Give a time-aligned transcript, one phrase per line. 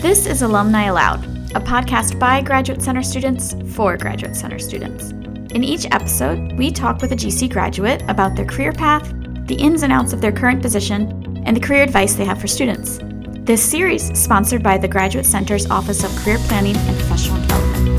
[0.00, 1.22] This is Alumni Aloud,
[1.54, 5.10] a podcast by Graduate Center students for Graduate Center students.
[5.52, 9.12] In each episode, we talk with a GC graduate about their career path,
[9.46, 12.46] the ins and outs of their current position, and the career advice they have for
[12.46, 12.98] students.
[13.44, 17.89] This series is sponsored by the Graduate Center's Office of Career Planning and Professional Development.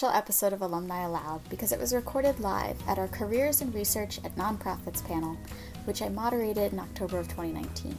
[0.00, 4.18] Special episode of Alumni Aloud because it was recorded live at our Careers in Research
[4.24, 5.36] at Nonprofits panel,
[5.84, 7.94] which I moderated in October of 2019.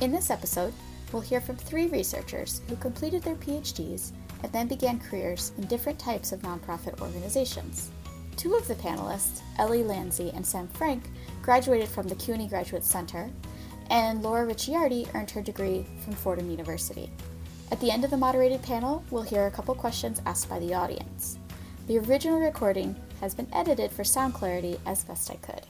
[0.00, 0.72] In this episode,
[1.12, 5.98] we'll hear from three researchers who completed their PhDs and then began careers in different
[5.98, 7.90] types of nonprofit organizations.
[8.38, 11.10] Two of the panelists, Ellie Lanzi and Sam Frank,
[11.42, 13.28] graduated from the CUNY Graduate Center,
[13.90, 17.10] and Laura Ricciardi earned her degree from Fordham University.
[17.70, 20.74] At the end of the moderated panel, we'll hear a couple questions asked by the
[20.74, 21.38] audience.
[21.86, 25.62] The original recording has been edited for sound clarity as best I could.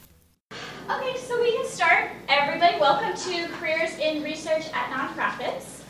[0.91, 2.11] Okay, so we can start.
[2.29, 5.83] Everybody, welcome to Careers in Research at Nonprofits.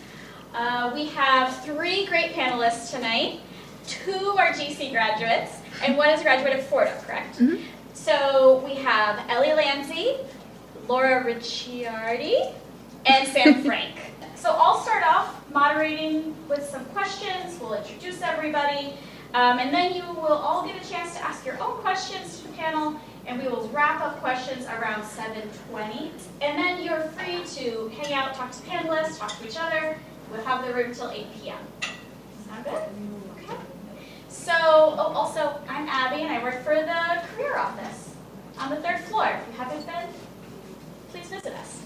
[0.55, 3.41] Uh, we have three great panelists tonight.
[3.87, 7.39] Two are GC graduates, and one is a graduate of Fordham, correct?
[7.39, 7.63] Mhm.
[7.93, 10.19] So we have Ellie Lanzi,
[10.89, 12.53] Laura Ricciardi,
[13.07, 13.95] and Sam Frank.
[14.37, 14.98] So I'll start
[15.53, 17.59] moderating with some questions.
[17.61, 18.95] We'll introduce everybody,
[19.35, 22.47] um, and then you will all get a chance to ask your own questions to
[22.49, 26.11] the panel, and we will wrap up questions around 7:20.
[26.41, 29.99] And then you're free to hang out, talk to panelists, talk to each other.
[30.31, 31.59] We'll have the room till 8 p.m.
[32.47, 32.83] Sound good?
[33.43, 33.57] Okay.
[34.29, 38.15] So, oh, also, I'm Abby, and I work for the career office
[38.59, 39.27] on the third floor.
[39.27, 40.09] If you haven't been,
[41.11, 41.83] please visit us.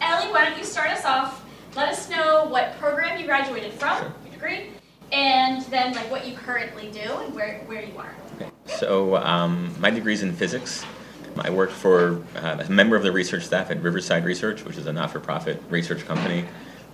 [0.00, 1.45] Ellie, why don't you start us off?
[1.76, 4.70] Let us know what program you graduated from, your degree,
[5.12, 8.14] and then like what you currently do and where, where you are.
[8.36, 8.50] Okay.
[8.64, 10.86] So um, my degree's in physics.
[11.36, 14.86] I work for uh, a member of the research staff at Riverside Research, which is
[14.86, 16.46] a not-for-profit research company.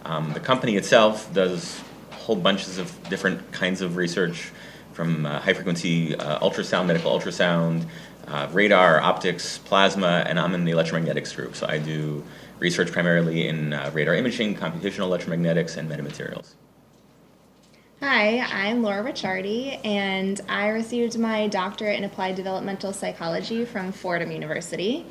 [0.05, 4.51] Um, the company itself does whole bunches of different kinds of research,
[4.95, 7.87] from uh, high-frequency uh, ultrasound, medical ultrasound,
[8.27, 11.55] uh, radar, optics, plasma, and I'm in the electromagnetics group.
[11.55, 12.25] So I do
[12.63, 16.55] research primarily in uh, radar imaging, computational electromagnetics, and metamaterials.
[18.01, 24.31] Hi, I'm Laura Ricciardi, and I received my doctorate in applied developmental psychology from Fordham
[24.31, 25.05] University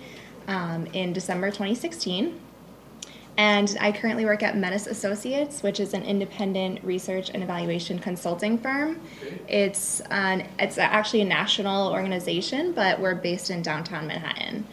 [0.48, 2.40] um, in December 2016.
[3.38, 8.58] And I currently work at Metis Associates, which is an independent research and evaluation consulting
[8.58, 9.02] firm.
[9.48, 14.68] It's an it's actually a national organization, but we're based in downtown Manhattan.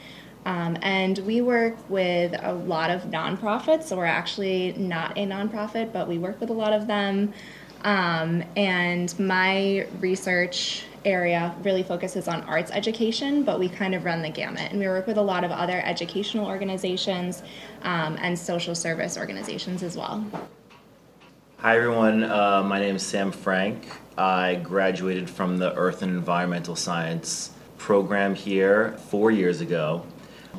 [0.48, 3.82] Um, and we work with a lot of nonprofits.
[3.82, 7.34] So we're actually not a nonprofit, but we work with a lot of them.
[7.82, 14.22] Um, and my research area really focuses on arts education, but we kind of run
[14.22, 14.70] the gamut.
[14.70, 17.42] And we work with a lot of other educational organizations
[17.82, 20.24] um, and social service organizations as well.
[21.58, 23.86] Hi everyone, uh, my name is Sam Frank.
[24.16, 30.06] I graduated from the Earth and Environmental Science program here four years ago.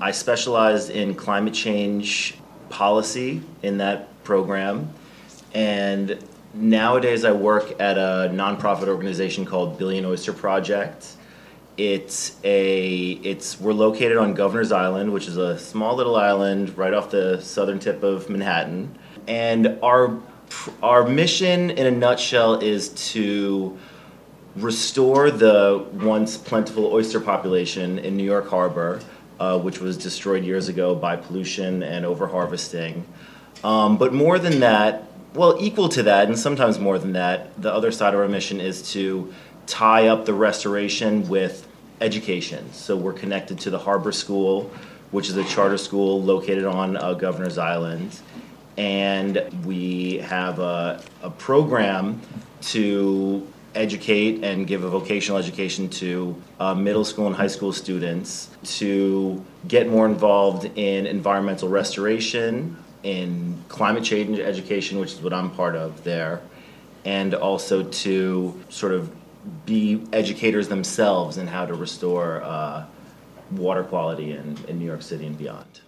[0.01, 2.35] I specialized in climate change
[2.69, 4.93] policy in that program,
[5.53, 6.17] and
[6.53, 11.15] nowadays I work at a nonprofit organization called Billion Oyster Project.
[11.75, 16.93] It's a it's we're located on Governor's Island, which is a small little island right
[16.93, 20.17] off the southern tip of Manhattan, and our
[20.81, 23.77] our mission in a nutshell is to
[24.55, 28.99] restore the once plentiful oyster population in New York Harbor,
[29.39, 33.03] uh, which was destroyed years ago by pollution and overharvesting.
[33.63, 37.71] Um, but more than that, well, equal to that, and sometimes more than that, the
[37.71, 39.33] other side of our mission is to
[39.67, 41.67] tie up the restoration with
[42.01, 42.71] education.
[42.73, 44.71] So we're connected to the Harbor School,
[45.11, 48.19] which is a charter school located on uh, Governor's Island.
[48.77, 52.21] And we have a, a program
[52.61, 58.49] to educate and give a vocational education to uh, middle school and high school students
[58.63, 65.51] to get more involved in environmental restoration, in climate change education, which is what I'm
[65.51, 66.41] part of there,
[67.05, 69.15] and also to sort of
[69.65, 72.85] be educators themselves in how to restore uh,
[73.51, 75.81] water quality in, in New York City and beyond.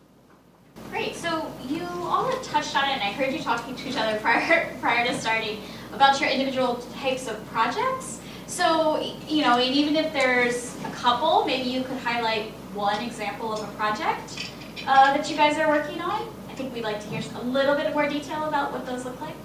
[0.90, 1.16] Great.
[1.16, 4.20] So you all have touched on it, and I heard you talking to each other
[4.20, 5.62] prior prior to starting
[5.94, 8.20] about your individual types of projects.
[8.48, 13.54] So you know, and even if there's a couple, maybe you could highlight one example
[13.54, 14.52] of a project
[14.88, 16.34] uh, that you guys are working on.
[16.50, 19.20] I think we'd like to hear a little bit more detail about what those look
[19.22, 19.36] like.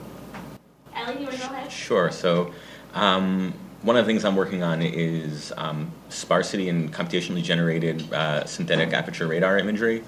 [0.94, 1.70] Ellie, you want to go ahead?
[1.70, 2.10] Sure.
[2.10, 2.52] So,
[2.94, 3.52] um,
[3.82, 8.92] one of the things I'm working on is um, sparsity and computationally generated uh, synthetic
[8.92, 10.02] aperture radar imagery.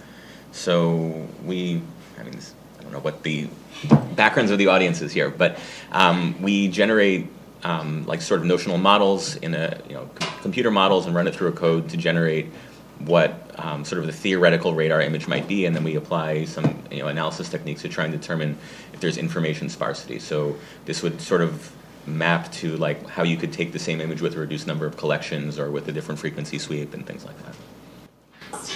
[0.51, 1.83] So we,
[2.19, 2.58] I mean, I
[2.89, 3.49] don't know what the
[4.17, 5.59] backgrounds of the audience is here, but
[5.93, 7.29] um, we generate
[7.63, 10.11] um, like sort of notional models in a you know
[10.43, 12.47] computer models and run it through a code to generate
[13.01, 16.83] what um, sort of the theoretical radar image might be, and then we apply some
[16.91, 18.57] you know analysis techniques to try and determine
[18.93, 20.19] if there's information sparsity.
[20.19, 20.57] So
[20.87, 21.73] this would sort of
[22.07, 24.97] map to like how you could take the same image with a reduced number of
[24.97, 27.55] collections or with a different frequency sweep and things like that.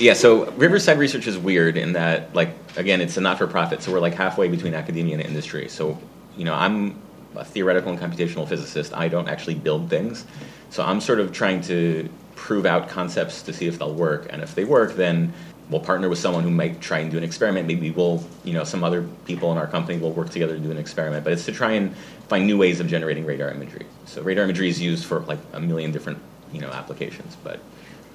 [0.03, 4.01] Yeah, so Riverside Research is weird in that, like, again, it's a not-for-profit, so we're
[4.01, 5.69] like halfway between academia and industry.
[5.69, 5.97] So,
[6.37, 7.01] you know, I'm
[7.37, 8.93] a theoretical and computational physicist.
[8.95, 10.27] I don't actually build things,
[10.71, 14.43] so I'm sort of trying to prove out concepts to see if they'll work, and
[14.43, 15.33] if they work, then
[15.71, 17.69] we'll partner with someone who might try and do an experiment.
[17.69, 20.73] Maybe we'll, you know, some other people in our company will work together to do
[20.73, 21.23] an experiment.
[21.23, 21.97] But it's to try and
[22.27, 23.87] find new ways of generating radar imagery.
[24.07, 26.19] So radar imagery is used for like a million different,
[26.53, 27.61] you know, applications, but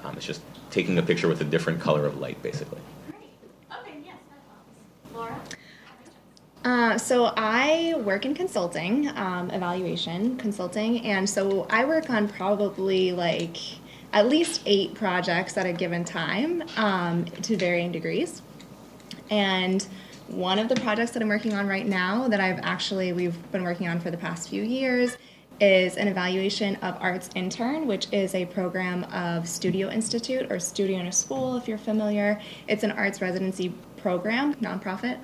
[0.07, 2.79] um, it's just taking a picture with a different color of light, basically.
[3.09, 3.29] Great.
[3.81, 5.15] Okay, yes, that helps.
[5.15, 5.41] Laura?
[6.63, 13.11] Uh, so I work in consulting, um, evaluation consulting, and so I work on probably
[13.11, 13.57] like
[14.13, 18.41] at least eight projects at a given time um, to varying degrees.
[19.29, 19.85] And
[20.27, 23.63] one of the projects that I'm working on right now that I've actually we've been
[23.63, 25.17] working on for the past few years
[25.59, 30.99] is an evaluation of Arts Intern, which is a program of Studio Institute or Studio
[30.99, 32.39] in a School, if you're familiar.
[32.67, 35.19] It's an arts residency program, nonprofit.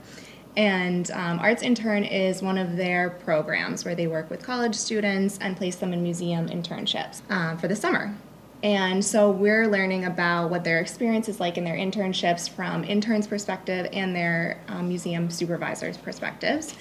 [0.55, 5.37] And um, Arts Intern is one of their programs where they work with college students
[5.41, 8.15] and place them in museum internships uh, for the summer.
[8.63, 13.27] And so we're learning about what their experience is like in their internships from interns'
[13.27, 16.73] perspective and their um, museum supervisors' perspectives,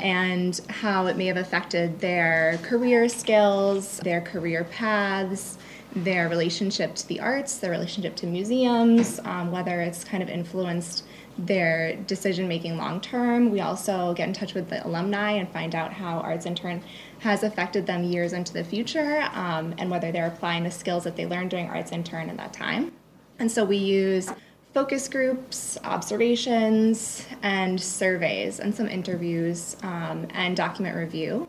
[0.00, 5.58] and how it may have affected their career skills, their career paths,
[5.94, 11.04] their relationship to the arts, their relationship to museums, um, whether it's kind of influenced
[11.38, 13.50] their decision making long term.
[13.50, 16.82] We also get in touch with the alumni and find out how Arts Intern
[17.20, 21.16] has affected them years into the future um, and whether they're applying the skills that
[21.16, 22.92] they learned during Arts Intern in that time.
[23.38, 24.30] And so we use
[24.74, 31.48] focus groups, observations, and surveys, and some interviews um, and document review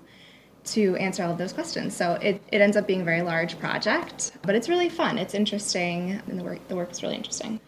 [0.66, 1.96] to answer all of those questions.
[1.96, 5.18] So it, it ends up being a very large project, but it's really fun.
[5.18, 7.60] It's interesting, and the work, the work is really interesting.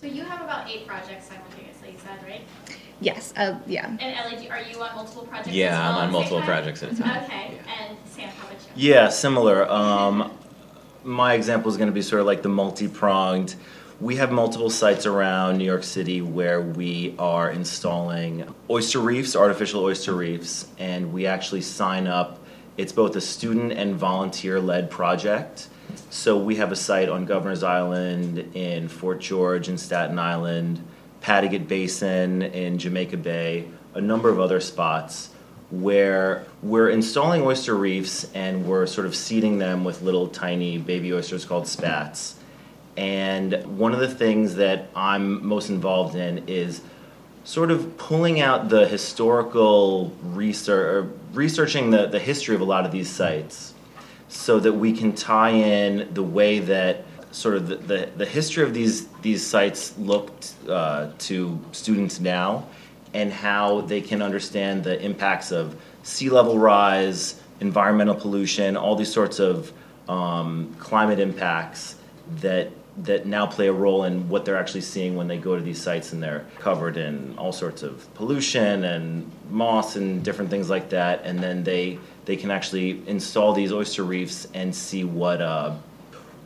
[0.00, 2.42] So you have about eight projects simultaneously, you said, right?
[3.00, 3.86] Yes, uh, yeah.
[3.86, 4.00] And
[4.34, 6.46] Ellie, are you on multiple projects as Yeah, well I'm on multiple time?
[6.46, 7.24] projects at a time.
[7.24, 7.86] Okay, Yeah.
[7.88, 8.90] and Sam, how about you?
[8.92, 9.70] Yeah, similar.
[9.70, 10.32] Um,
[11.04, 13.56] my example is going to be sort of like the multi pronged.
[13.98, 19.82] We have multiple sites around New York City where we are installing oyster reefs, artificial
[19.82, 22.38] oyster reefs, and we actually sign up.
[22.76, 25.68] It's both a student and volunteer led project.
[26.10, 30.86] So we have a site on Governor's Island, in Fort George, in Staten Island,
[31.22, 35.30] Paerdegat Basin, in Jamaica Bay, a number of other spots
[35.70, 41.14] where we're installing oyster reefs and we're sort of seeding them with little tiny baby
[41.14, 42.36] oysters called spats.
[42.96, 46.80] And one of the things that I'm most involved in is
[47.44, 52.92] sort of pulling out the historical research, researching the, the history of a lot of
[52.92, 53.74] these sites
[54.28, 58.64] so that we can tie in the way that sort of the, the, the history
[58.64, 62.66] of these, these sites looked uh, to students now
[63.14, 69.12] and how they can understand the impacts of sea level rise, environmental pollution, all these
[69.12, 69.72] sorts of
[70.08, 71.96] um, climate impacts
[72.40, 75.62] that that now play a role in what they're actually seeing when they go to
[75.62, 80.70] these sites and they're covered in all sorts of pollution and moss and different things
[80.70, 81.22] like that.
[81.24, 85.74] And then they they can actually install these oyster reefs and see what uh,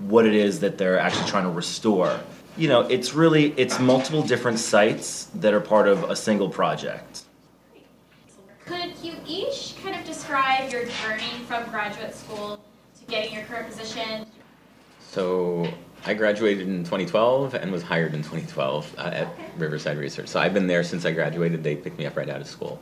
[0.01, 2.19] what it is that they're actually trying to restore.
[2.57, 7.23] You know it's really it's multiple different sites that are part of a single project.
[8.67, 12.61] Could you each kind of describe your journey from graduate school
[12.99, 14.27] to getting your current position?
[15.11, 15.67] So
[16.07, 19.47] I graduated in 2012 and was hired in 2012 uh, at Okay.
[19.59, 20.29] Riverside Research.
[20.29, 21.63] So I've been there since I graduated.
[21.63, 22.81] They picked me up right out of school.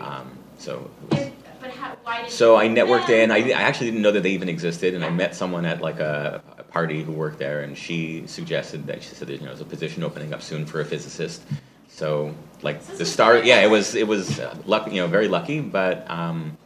[0.00, 3.30] Um, so it was, And- But how, why did so I networked in.
[3.30, 6.00] I, I actually didn't know that they even existed, and I met someone at like
[6.00, 9.52] a, a party who worked there, and she suggested that she said there's you know
[9.52, 11.42] there's a position opening up soon for a physicist.
[11.88, 15.28] So like This the start, yeah, it was it was uh, lucky, you know, very
[15.28, 16.56] lucky, but um,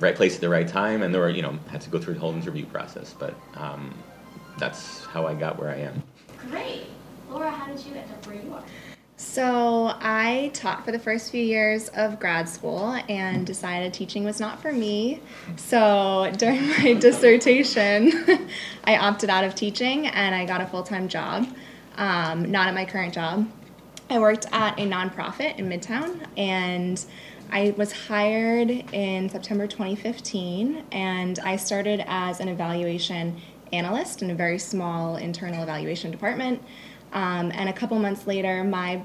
[0.00, 2.14] right place at the right time, and there were you know had to go through
[2.14, 3.94] the whole interview process, but um,
[4.58, 6.02] that's how I got where I am.
[6.50, 6.86] Great.
[7.30, 8.62] Laura, how did you end up where you are?
[9.16, 14.40] So I taught for the first few years of grad school and decided teaching was
[14.40, 15.20] not for me.
[15.56, 18.12] So during my dissertation,
[18.84, 21.46] I opted out of teaching and I got a full time job,
[21.96, 23.48] um, not at my current job.
[24.10, 27.02] I worked at a nonprofit in Midtown and
[27.50, 33.40] I was hired in September 2015 and I started as an evaluation
[33.72, 36.62] analyst in a very small internal evaluation department.
[37.12, 39.02] Um, and a couple months later, my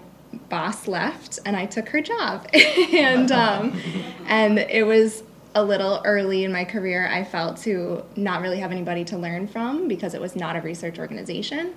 [0.49, 2.47] boss left, and I took her job.
[2.53, 3.79] and um,
[4.25, 5.23] and it was
[5.55, 7.07] a little early in my career.
[7.07, 10.61] I felt to not really have anybody to learn from because it was not a
[10.61, 11.73] research organization.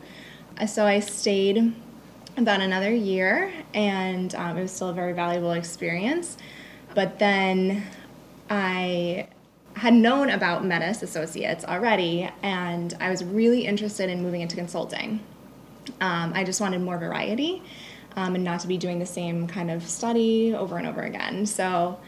[0.58, 1.74] Uh, so I stayed
[2.36, 6.36] about another year, and um, it was still a very valuable experience.
[6.94, 7.84] But then
[8.50, 9.28] I
[9.74, 15.20] had known about Metis Associates already, and I was really interested in moving into consulting.
[16.00, 17.62] Um, I just wanted more variety
[18.16, 21.46] um, and not to be doing the same kind of study over and over again.
[21.46, 21.98] So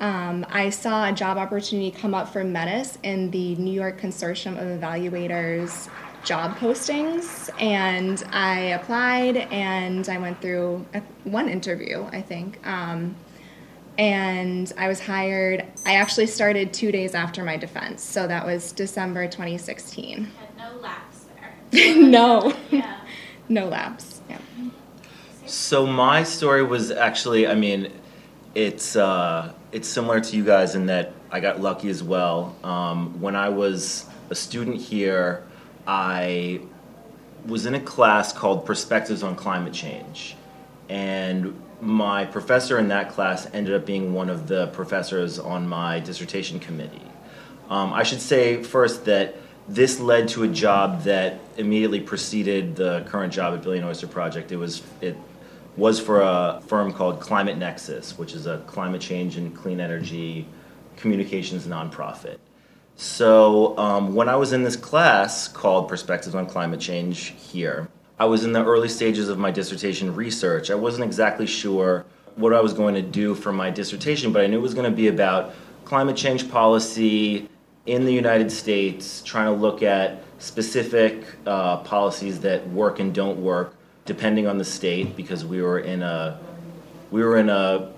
[0.00, 4.52] um, I saw a job opportunity come up for Metis in the New York Consortium
[4.52, 5.88] of Evaluators
[6.24, 12.64] job postings and I applied and I went through a, one interview, I think.
[12.66, 13.14] Um,
[14.00, 15.62] and I was hired.
[15.84, 20.24] I actually started two days after my defense, so that was December 2016.
[20.24, 21.26] Had no lapse
[21.70, 21.96] there.
[21.96, 22.96] no, Yeah.
[23.50, 24.22] no lapse.
[24.30, 24.38] Yeah.
[25.44, 27.92] So my story was actually, I mean,
[28.54, 32.56] it's uh, it's similar to you guys in that I got lucky as well.
[32.64, 35.46] Um, when I was a student here,
[35.86, 36.62] I
[37.44, 40.36] was in a class called Perspectives on Climate Change,
[40.88, 46.00] and my professor in that class ended up being one of the professors on my
[46.00, 47.02] dissertation committee.
[47.68, 49.36] Um, I should say first that
[49.68, 54.50] this led to a job that immediately preceded the current job at Billion Oyster Project.
[54.50, 55.16] It was it
[55.76, 60.46] was for a firm called Climate Nexus, which is a climate change and clean energy
[60.96, 62.38] communications nonprofit.
[62.96, 67.88] So um, when I was in this class called Perspectives on Climate Change here,
[68.20, 70.70] I was in the early stages of my dissertation research.
[70.70, 72.04] I wasn't exactly sure
[72.36, 74.88] what I was going to do for my dissertation, but I knew it was going
[74.90, 75.54] to be about
[75.86, 77.48] climate change policy
[77.86, 83.40] in the United States, trying to look at specific uh, policies that work and don't
[83.40, 83.74] work
[84.04, 86.38] depending on the state, because we were in a
[87.10, 87.90] we were in a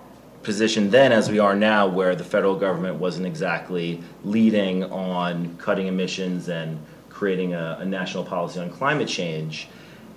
[0.44, 5.88] position then as we are now where the federal government wasn't exactly leading on cutting
[5.88, 9.68] emissions and creating a, a national policy on climate change.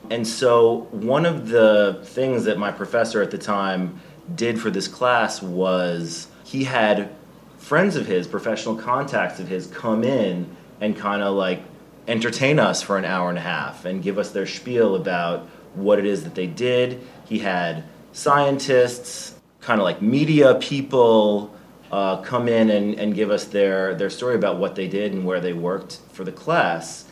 [0.10, 4.00] And so, one of the things that my professor at the time
[4.34, 7.10] did for this class was he had
[7.58, 11.62] friends of his, professional contacts of his, come in and kind of like
[12.08, 16.00] entertain us for an hour and a half and give us their spiel about what
[16.00, 17.02] it is that they did.
[17.26, 21.56] He had scientists, kind of like media people,
[21.92, 25.26] uh, come in and, and give us their, their story about what they did and
[25.26, 27.05] where they worked for the class.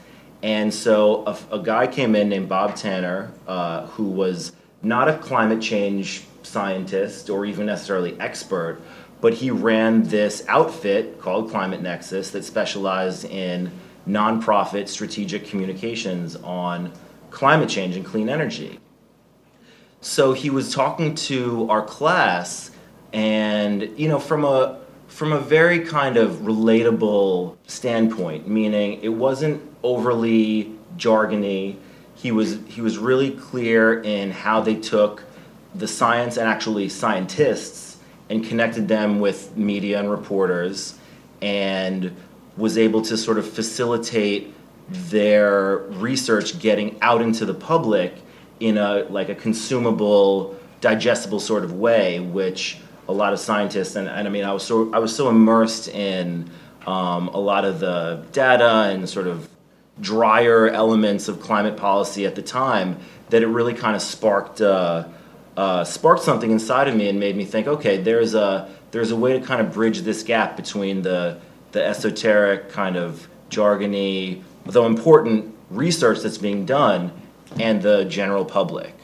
[0.43, 5.17] And so a, a guy came in named Bob Tanner, uh, who was not a
[5.17, 8.81] climate change scientist or even necessarily expert,
[9.21, 13.71] but he ran this outfit called Climate Nexus that specialized in
[14.05, 16.91] nonprofit strategic communications on
[17.31, 18.79] climate change and clean energy.
[20.01, 22.71] So he was talking to our class,
[23.13, 24.81] and you know, from a
[25.13, 31.75] from a very kind of relatable standpoint, meaning it wasn't overly jargony.
[32.15, 35.23] He was he was really clear in how they took
[35.75, 40.95] the science and actually scientists and connected them with media and reporters
[41.43, 42.15] and
[42.57, 44.51] was able to sort of facilitate
[44.89, 48.15] their research getting out into the public
[48.59, 54.07] in a like a consumable digestible sort of way which a lot of scientists and,
[54.07, 56.49] and I mean I was so I was so immersed in
[56.85, 59.49] um, a lot of the data and sort of
[59.99, 62.97] drier elements of climate policy at the time
[63.29, 65.05] that it really kind of sparked uh,
[65.55, 69.15] uh, sparked something inside of me and made me think okay there's a there's a
[69.15, 71.39] way to kind of bridge this gap between the
[71.73, 77.11] the esoteric kind of jargony though important research that's being done
[77.59, 78.95] and the general public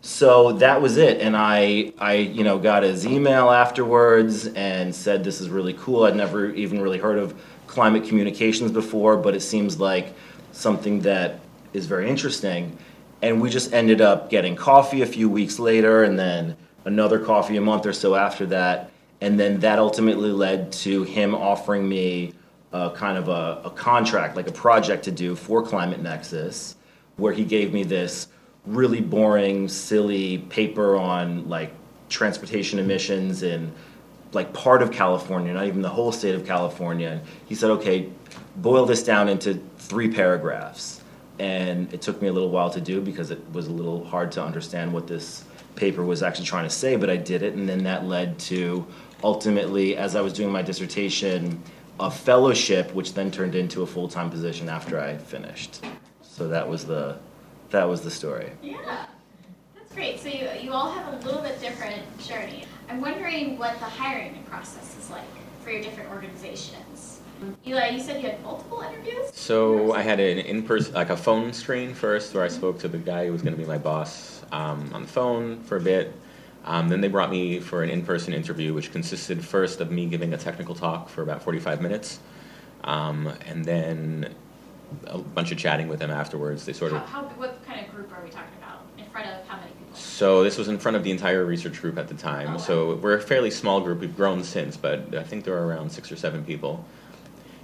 [0.00, 5.24] so that was it and i i you know got his email afterwards and said
[5.24, 6.04] this is really cool.
[6.04, 7.34] I'd never even really heard of
[7.66, 10.14] climate communications before but it seems like
[10.52, 11.40] something that
[11.72, 12.76] is very interesting.
[13.22, 17.56] And we just ended up getting coffee a few weeks later and then another coffee
[17.56, 18.90] a month or so after that.
[19.20, 22.34] And then that ultimately led to him offering me
[22.72, 26.76] a kind of a, a contract like a project to do for climate nexus
[27.16, 28.28] where he gave me this
[28.68, 31.72] really boring, silly paper on like
[32.08, 33.72] transportation emissions in
[34.32, 37.08] like part of California, not even the whole state of California.
[37.08, 38.10] And he said, okay,
[38.56, 41.02] boil this down into three paragraphs.
[41.38, 44.32] And it took me a little while to do because it was a little hard
[44.32, 45.44] to understand what this
[45.76, 47.54] paper was actually trying to say, but I did it.
[47.54, 48.86] And then that led to
[49.22, 51.62] ultimately, as I was doing my dissertation,
[52.00, 55.84] a fellowship, which then turned into a full time position after I finished.
[56.22, 57.18] So that was the
[57.70, 58.52] that was the story.
[58.62, 59.06] Yeah,
[59.74, 60.20] that's great.
[60.20, 62.64] So you, you all have a little bit different journey.
[62.88, 65.24] I'm wondering what the hiring process is like
[65.62, 67.20] for your different organizations.
[67.66, 69.30] Ellie, you said you had multiple interviews?
[69.32, 72.98] So I had an in-person, like a phone screen first, where I spoke to the
[72.98, 76.14] guy who was going to be my boss um, on the phone for a bit.
[76.64, 80.34] Um, then they brought me for an in-person interview, which consisted first of me giving
[80.34, 82.18] a technical talk for about 45 minutes,
[82.84, 84.34] um, and then
[85.06, 86.64] a bunch of chatting with them afterwards.
[86.64, 88.82] They sort How, of how, what kind of group are we talking about?
[88.96, 89.94] In front of how many people?
[89.94, 92.48] So this was in front of the entire research group at the time.
[92.48, 92.58] Oh, wow.
[92.58, 94.00] So we're a fairly small group.
[94.00, 96.84] We've grown since, but I think there are around six or seven people.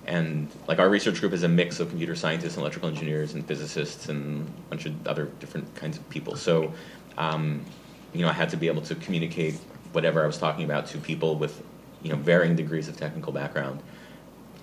[0.07, 3.47] And like our research group is a mix of computer scientists and electrical engineers and
[3.47, 6.37] physicists and a bunch of other different kinds of people.
[6.37, 6.73] So,
[7.17, 7.65] um,
[8.13, 9.55] you know, I had to be able to communicate
[9.93, 11.63] whatever I was talking about to people with,
[12.03, 13.83] you know, varying degrees of technical background.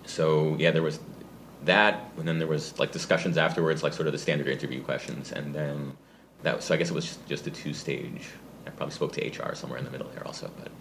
[0.06, 1.00] So yeah, there was
[1.66, 5.32] that, and then there was like discussions afterwards, like sort of the standard interview questions,
[5.32, 5.96] and then
[6.44, 6.64] that.
[6.64, 8.30] So I guess it was just, just a two-stage.
[8.66, 10.72] I probably spoke to HR somewhere in the middle there also, but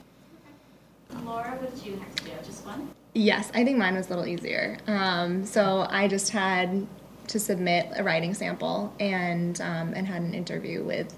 [1.25, 2.31] Laura, what did you have to do?
[2.45, 2.91] Just one?
[3.15, 4.79] Yes, I think mine was a little easier.
[4.87, 6.87] Um, so I just had
[7.29, 11.15] to submit a writing sample and um, and had an interview with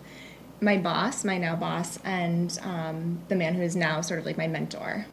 [0.61, 4.39] my boss, my now boss, and um, the man who is now sort of like
[4.39, 5.07] my mentor.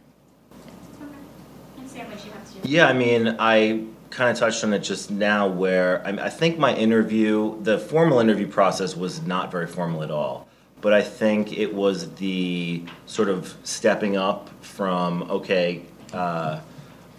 [1.02, 1.14] Okay.
[1.78, 2.70] And Sam, what you have to do?
[2.70, 6.58] Yeah, I mean, I kind of touched on it just now where I, I think
[6.58, 10.48] my interview, the formal interview process was not very formal at all.
[10.82, 16.62] But I think it was the sort of stepping up from, okay, uh,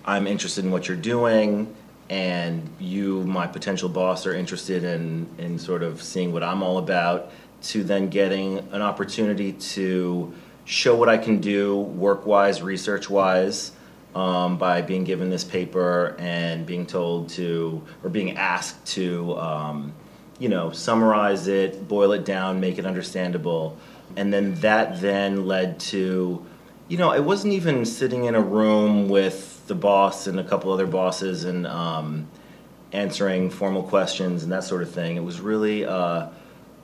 [0.04, 1.74] I'm interested in what you're doing,
[2.08, 6.78] and you, my potential boss, are interested in, in sort of seeing what I'm all
[6.78, 7.30] about,
[7.64, 10.32] to then getting an opportunity to
[10.64, 13.72] show what I can do work wise, research wise,
[14.14, 19.92] um, by being given this paper and being told to, or being asked to, um,
[20.38, 23.76] you know, summarize it, boil it down, make it understandable.
[24.16, 26.44] And then that then led to,
[26.88, 30.72] you know, I wasn't even sitting in a room with the boss and a couple
[30.72, 32.26] other bosses and um,
[32.92, 35.16] answering formal questions and that sort of thing.
[35.16, 36.28] It was really uh,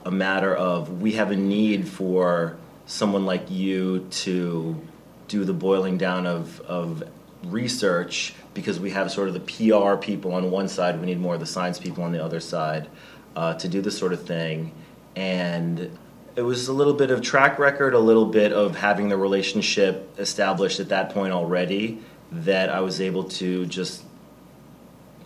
[0.05, 4.81] a matter of we have a need for someone like you to
[5.27, 7.03] do the boiling down of, of
[7.45, 11.35] research because we have sort of the PR people on one side, we need more
[11.35, 12.89] of the science people on the other side
[13.35, 14.71] uh, to do this sort of thing.
[15.15, 15.97] And
[16.35, 20.13] it was a little bit of track record, a little bit of having the relationship
[20.19, 21.99] established at that point already
[22.31, 24.03] that I was able to just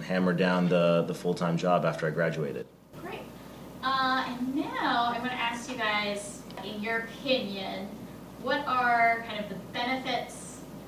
[0.02, 2.65] hammer down the, the full time job after I graduated.
[3.02, 3.21] Great.
[3.84, 7.88] Uh, and now I'm going to ask you guys, in your opinion,
[8.41, 10.40] what are kind of the benefits,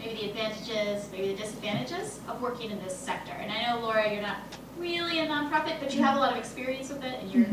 [0.04, 3.32] maybe the advantages, maybe the disadvantages of working in this sector?
[3.32, 4.38] And I know, Laura, you're not
[4.78, 7.48] really a nonprofit, but you have a lot of experience with it, and you're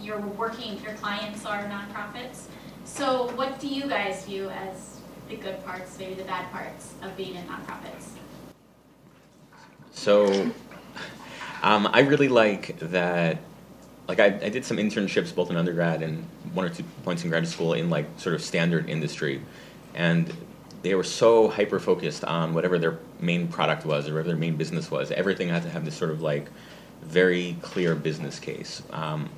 [0.00, 0.80] you're working.
[0.82, 2.46] Your clients are nonprofits.
[2.84, 7.16] So, what do you guys view as the good parts, maybe the bad parts of
[7.16, 8.10] being in nonprofits?
[9.92, 10.50] So,
[11.62, 13.38] um, I really like that.
[14.06, 16.24] Like I, I did some internships both in undergrad and
[16.54, 19.42] one or two points in graduate school in like sort of standard industry,
[19.94, 20.32] and
[20.82, 24.56] they were so hyper focused on whatever their main product was or whatever their main
[24.56, 25.10] business was.
[25.10, 26.48] Everything had to have this sort of like
[27.02, 28.82] very clear business case.
[28.90, 29.28] Um,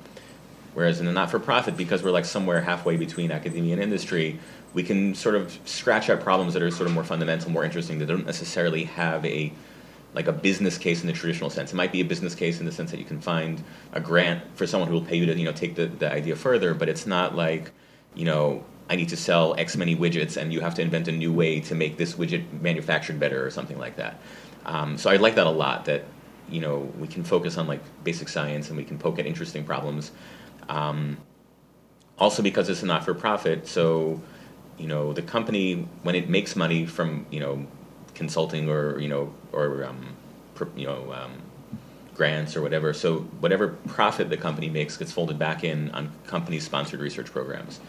[0.73, 4.39] whereas in a not for profit, because we're like somewhere halfway between academia and industry,
[4.73, 7.99] we can sort of scratch out problems that are sort of more fundamental, more interesting,
[7.99, 9.51] that don't necessarily have a
[10.13, 11.71] like a business case in the traditional sense.
[11.71, 14.43] It might be a business case in the sense that you can find a grant
[14.55, 16.89] for someone who will pay you to you know take the, the idea further, but
[16.89, 17.71] it's not like
[18.13, 21.13] you know I need to sell X many widgets and you have to invent a
[21.13, 24.19] new way to make this widget manufactured better or something like that.
[24.65, 25.85] Um, so I like that a lot.
[25.85, 26.03] That
[26.49, 29.63] you know we can focus on like basic science and we can poke at interesting
[29.63, 30.11] problems.
[30.67, 31.17] Um,
[32.19, 34.21] also because it's a not for profit, so
[34.77, 37.65] you know the company when it makes money from you know
[38.13, 40.17] consulting or you know or um,
[40.75, 41.41] you know um,
[42.13, 42.93] grants or whatever.
[42.93, 47.79] So whatever profit the company makes gets folded back in on company sponsored research programs.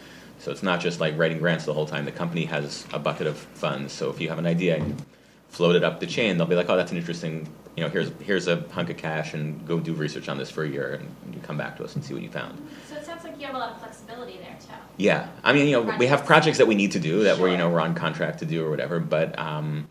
[0.43, 2.03] So it's not just like writing grants the whole time.
[2.03, 3.93] The company has a bucket of funds.
[3.93, 5.01] So if you have an idea and
[5.47, 7.47] float it up the chain, they'll be like, "Oh, that's an interesting.
[7.77, 10.65] You know, here's here's a hunk of cash and go do research on this for
[10.65, 13.05] a year, and you come back to us and see what you found." So it
[13.05, 14.73] sounds like you have a lot of flexibility there too.
[14.97, 16.27] Yeah, I mean, you know, we have Projects.
[16.27, 18.65] projects that we need to do that we're you know we're on contract to do
[18.65, 19.87] or whatever, but um,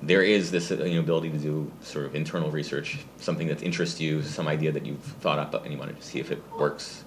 [0.00, 3.62] there is this uh, you know ability to do sort of internal research, something that
[3.62, 6.42] interests you, some idea that you've thought up and you want to see if it
[6.58, 7.04] works.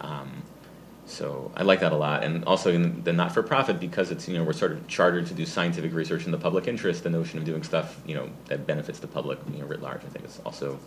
[0.00, 0.44] Um,
[1.12, 4.44] so I like that a lot, and also in the not-for-profit because it's you know
[4.44, 7.04] we're sort of chartered to do scientific research in the public interest.
[7.04, 10.04] The notion of doing stuff you know that benefits the public you know writ large,
[10.04, 10.78] I think is also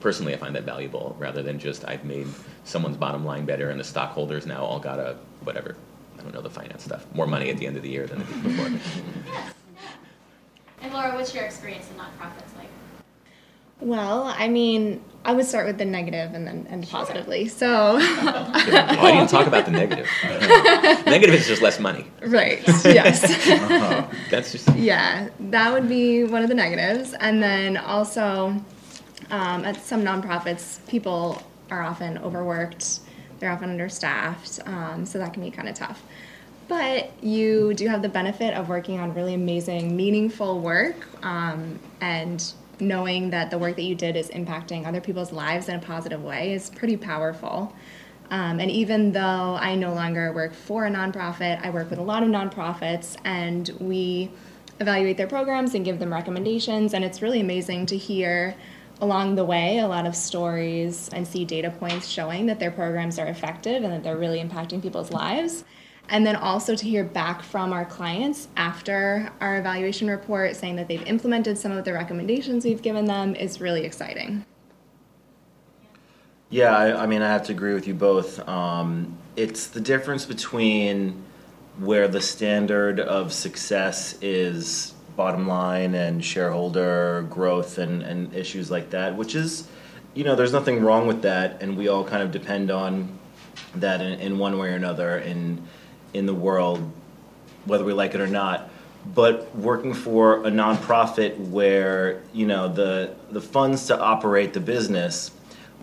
[0.00, 2.26] personally I find that valuable rather than just I've made
[2.64, 5.76] someone's bottom line better and the stockholders now all got a whatever
[6.18, 8.18] I don't know the finance stuff more money at the end of the year than
[8.18, 8.68] before.
[9.26, 9.54] Yes.
[10.82, 12.68] And Laura, what's your experience in nonprofits like?
[13.80, 17.48] Well, I mean, I would start with the negative and then end positively.
[17.48, 20.08] So, why I didn't talk about the negative.
[21.06, 22.06] negative is just less money.
[22.26, 23.20] right, yes.
[24.30, 27.14] That's just Yeah, that would be one of the negatives.
[27.20, 28.54] And then also,
[29.30, 33.00] um, at some nonprofits, people are often overworked,
[33.38, 36.02] they're often understaffed, um, so that can be kind of tough.
[36.68, 42.52] But you do have the benefit of working on really amazing, meaningful work um, and
[42.80, 46.22] knowing that the work that you did is impacting other people's lives in a positive
[46.22, 47.74] way is pretty powerful.
[48.30, 52.02] Um, and even though I no longer work for a nonprofit, I work with a
[52.02, 54.30] lot of nonprofits, and we
[54.78, 56.94] evaluate their programs and give them recommendations.
[56.94, 58.54] And it's really amazing to hear
[59.00, 63.18] along the way a lot of stories and see data points showing that their programs
[63.18, 65.64] are effective and that they're really impacting people's lives.
[66.10, 70.88] And then also to hear back from our clients after our evaluation report saying that
[70.88, 74.44] they've implemented some of the recommendations we've given them is really exciting.
[76.50, 78.46] Yeah, I, I mean, I have to agree with you both.
[78.48, 81.22] Um, it's the difference between
[81.78, 88.90] where the standard of success is bottom line and shareholder growth and, and issues like
[88.90, 89.68] that, which is,
[90.14, 93.16] you know, there's nothing wrong with that, and we all kind of depend on
[93.76, 95.62] that in, in one way or another in
[96.14, 96.90] in the world,
[97.64, 98.68] whether we like it or not.
[99.14, 105.30] But working for a nonprofit where you know the the funds to operate the business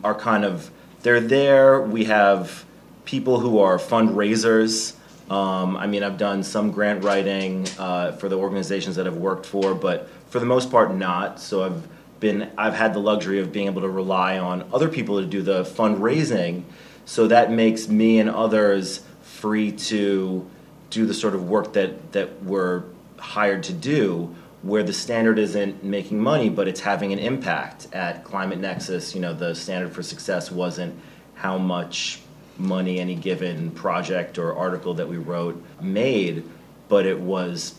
[0.04, 0.70] are kind of
[1.02, 1.82] they're there.
[1.82, 2.66] We have
[3.06, 4.94] people who are fundraisers.
[5.32, 9.46] Um, I mean, I've done some grant writing uh, for the organizations that I've worked
[9.46, 11.40] for, but for the most part, not.
[11.40, 11.88] So I've
[12.20, 15.42] been I've had the luxury of being able to rely on other people to do
[15.42, 16.64] the fundraising.
[17.06, 19.04] So that makes me and others
[19.38, 20.50] free to
[20.90, 22.84] do the sort of work that that we're
[23.18, 27.88] hired to do where the standard isn't making money but it's having an impact.
[27.94, 30.98] At climate nexus you know the standard for success wasn't
[31.36, 32.22] how much
[32.58, 36.44] money any given project or article that we wrote made
[36.90, 37.76] but it was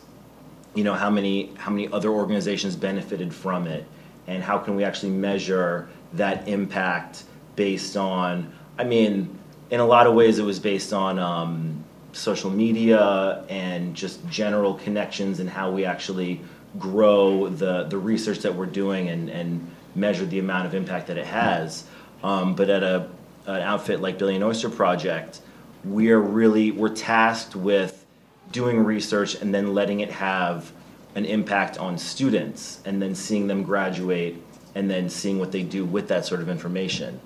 [0.74, 3.84] you know how many how many other organizations benefited from it
[4.28, 7.24] and how can we actually measure that impact
[7.56, 9.37] based on i mean
[9.70, 14.74] in a lot of ways it was based on um, social media and just general
[14.74, 16.40] connections and how we actually
[16.78, 21.18] grow the, the research that we're doing and, and measure the amount of impact that
[21.18, 21.84] it has.
[22.22, 23.08] Um, but at a,
[23.46, 25.40] an outfit like billion oyster project
[25.84, 28.04] we're really we're tasked with
[28.50, 30.72] doing research and then letting it have
[31.14, 34.36] an impact on students and then seeing them graduate
[34.74, 37.20] and then seeing what they do with that sort of information.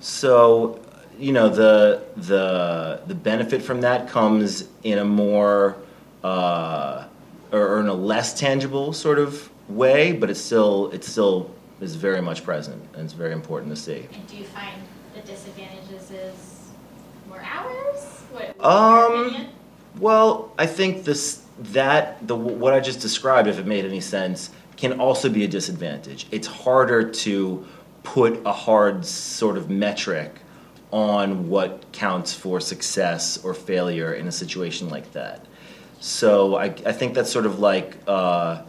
[0.00, 0.80] So
[1.22, 5.76] you know the the the benefit from that comes in a more
[6.24, 7.04] uh,
[7.52, 11.48] or, in a less tangible sort of way but it's still it still
[11.80, 14.82] is very much present and it's very important to see And do you find
[15.14, 16.70] the disadvantages is
[17.28, 18.04] more hours?
[18.32, 19.46] What, Um.
[19.98, 24.50] Well, I think this that the what I just described, if it made any sense,
[24.76, 26.26] can also be a disadvantage.
[26.30, 27.66] It's harder to
[28.02, 30.41] put a hard sort of metric
[30.92, 35.44] on what counts for success or failure in a situation like that.
[36.00, 38.62] So I, I think that's sort of like uh,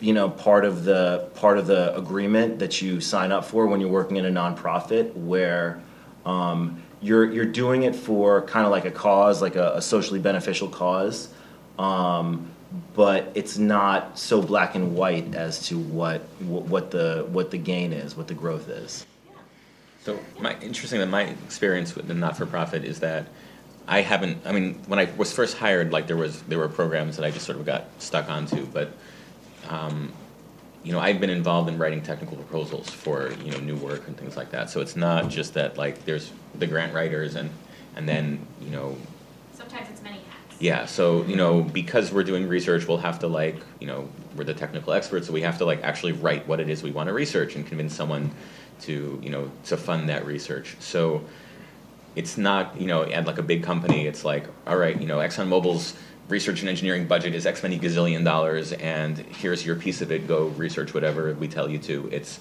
[0.00, 3.80] you know part of the part of the agreement that you sign up for when
[3.80, 5.80] you're working in a nonprofit where
[6.24, 10.18] um, you're you're doing it for kind of like a cause like a, a socially
[10.18, 11.28] beneficial cause
[11.78, 12.50] um,
[12.94, 17.92] but it's not so black and white as to what what the what the gain
[17.92, 19.06] is what the growth is
[20.08, 23.26] So my interesting that my experience with the not-for-profit is that
[23.86, 24.46] I haven't.
[24.46, 27.30] I mean, when I was first hired, like there was there were programs that I
[27.30, 28.90] just sort of got stuck onto, but
[29.68, 30.14] um,
[30.82, 34.16] you know, I've been involved in writing technical proposals for you know new work and
[34.16, 34.70] things like that.
[34.70, 37.50] So it's not just that like there's the grant writers and
[37.94, 38.96] and then you know
[39.52, 40.56] Sometimes it's many hats.
[40.58, 44.44] yeah, so you know, because we're doing research, we'll have to like, you know, we're
[44.44, 47.08] the technical experts, so we have to like actually write what it is we want
[47.08, 48.30] to research and convince someone
[48.80, 50.76] to, you know, to fund that research.
[50.80, 51.24] So
[52.18, 54.06] it's not you know at like a big company.
[54.06, 55.94] It's like all right, you know ExxonMobil's
[56.28, 60.26] research and engineering budget is X many gazillion dollars, and here's your piece of it.
[60.26, 62.08] Go research whatever we tell you to.
[62.10, 62.40] It's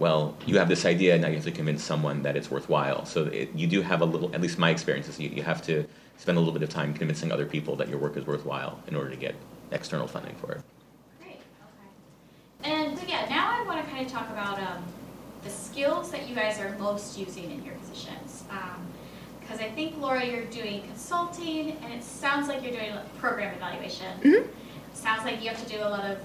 [0.00, 3.06] well, you have this idea, and now you have to convince someone that it's worthwhile.
[3.06, 5.62] So it, you do have a little, at least my experience is you, you have
[5.66, 5.86] to
[6.18, 8.96] spend a little bit of time convincing other people that your work is worthwhile in
[8.96, 9.36] order to get
[9.70, 10.62] external funding for it.
[11.22, 11.38] Great,
[12.64, 12.72] okay.
[12.72, 14.84] And so yeah, now I want to kind of talk about um,
[15.44, 18.44] the skills that you guys are most using in your positions.
[19.40, 23.54] Because um, I think, Laura, you're doing consulting, and it sounds like you're doing program
[23.54, 24.06] evaluation.
[24.20, 24.48] Mm-hmm.
[24.94, 26.18] Sounds like you have to do a lot of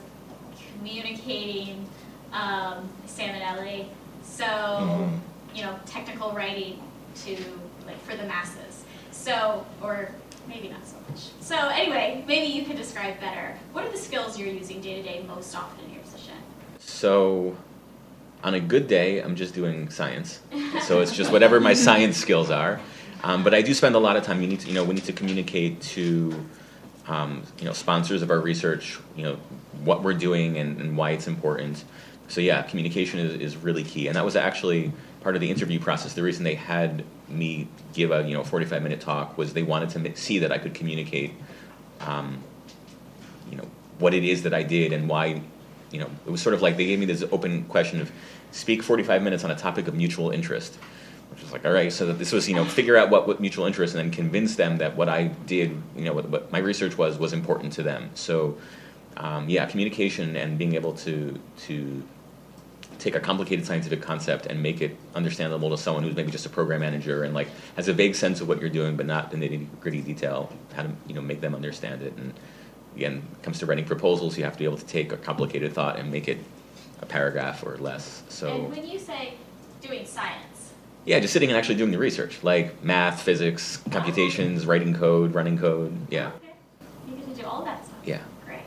[0.77, 1.87] communicating
[2.31, 3.89] um, Sam and Ellie.
[4.23, 5.19] So, Mhm.
[5.55, 6.81] you know, technical writing
[7.25, 7.35] to
[7.85, 8.83] like for the masses.
[9.11, 10.11] So, or
[10.47, 11.21] maybe not so much.
[11.41, 13.57] So, anyway, maybe you could describe better.
[13.73, 16.35] What are the skills you're using day to day most often in your position?
[16.79, 17.57] So,
[18.43, 20.41] on a good day, I'm just doing science.
[20.83, 22.79] So it's just whatever my science skills are.
[23.23, 24.41] Um, but I do spend a lot of time.
[24.41, 26.45] You need to, you know, we need to communicate to,
[27.07, 28.97] um, you know, sponsors of our research.
[29.15, 29.35] You know,
[29.83, 31.83] what we're doing and, and why it's important.
[32.27, 35.79] So yeah, communication is, is really key, and that was actually part of the interview
[35.79, 36.13] process.
[36.13, 39.89] The reason they had me give a you know 45 minute talk was they wanted
[39.89, 41.33] to see that I could communicate,
[42.01, 42.43] um,
[43.49, 45.41] you know, what it is that I did and why.
[45.91, 48.11] You know, it was sort of like they gave me this open question of
[48.51, 50.75] speak 45 minutes on a topic of mutual interest,
[51.31, 53.39] which was like, all right, so that this was, you know, figure out what, what
[53.39, 56.59] mutual interest and then convince them that what I did, you know, what, what my
[56.59, 58.09] research was, was important to them.
[58.13, 58.57] So,
[59.17, 62.03] um, yeah, communication and being able to, to
[62.99, 66.49] take a complicated scientific concept and make it understandable to someone who's maybe just a
[66.49, 69.57] program manager and like has a vague sense of what you're doing but not the
[69.79, 72.33] gritty detail how to you know make them understand it and
[72.95, 75.99] again comes to writing proposals you have to be able to take a complicated thought
[75.99, 76.37] and make it
[77.01, 79.33] a paragraph or less so And when you say
[79.81, 80.73] doing science,
[81.05, 85.57] yeah just sitting and actually doing the research like math physics computations writing code running
[85.57, 86.53] code yeah okay,
[87.07, 87.95] you get to do all that stuff.
[88.03, 88.61] yeah Great.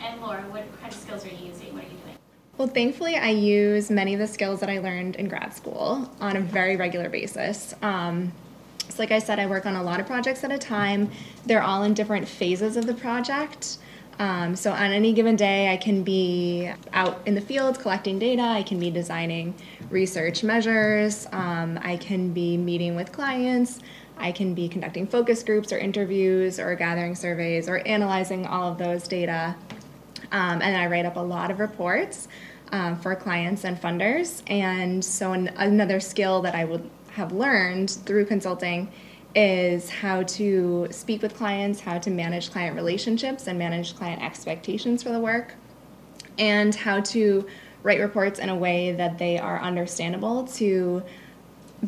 [0.00, 1.74] And Laura, what kind of skills are you using?
[1.74, 2.16] What are you doing?
[2.56, 6.36] Well, thankfully, I use many of the skills that I learned in grad school on
[6.36, 7.74] a very regular basis.
[7.82, 8.32] Um,
[8.88, 11.10] so, like I said, I work on a lot of projects at a time.
[11.46, 13.78] They're all in different phases of the project.
[14.18, 18.42] Um, so, on any given day, I can be out in the field collecting data,
[18.42, 19.54] I can be designing
[19.90, 23.78] research measures, um, I can be meeting with clients,
[24.16, 28.78] I can be conducting focus groups or interviews or gathering surveys or analyzing all of
[28.78, 29.54] those data.
[30.32, 32.26] Um, and I write up a lot of reports
[32.72, 34.42] um, for clients and funders.
[34.50, 38.90] And so, an, another skill that I would have learned through consulting
[39.34, 45.02] is how to speak with clients, how to manage client relationships and manage client expectations
[45.02, 45.54] for the work,
[46.38, 47.46] and how to
[47.82, 51.02] write reports in a way that they are understandable to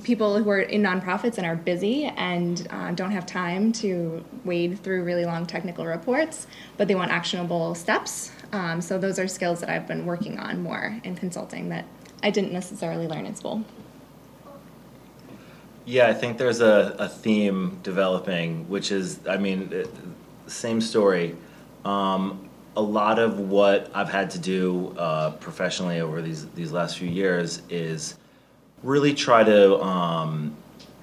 [0.04, 4.78] people who are in nonprofits and are busy and uh, don't have time to wade
[4.78, 8.30] through really long technical reports, but they want actionable steps.
[8.52, 11.86] Um, so those are skills that I've been working on more in consulting that
[12.22, 13.64] I didn't necessarily learn in school.
[15.84, 19.86] Yeah, I think there's a, a theme developing, which is, I mean,
[20.46, 21.36] same story.
[21.84, 26.98] Um, a lot of what I've had to do uh, professionally over these these last
[26.98, 28.16] few years is
[28.82, 30.56] really try to um,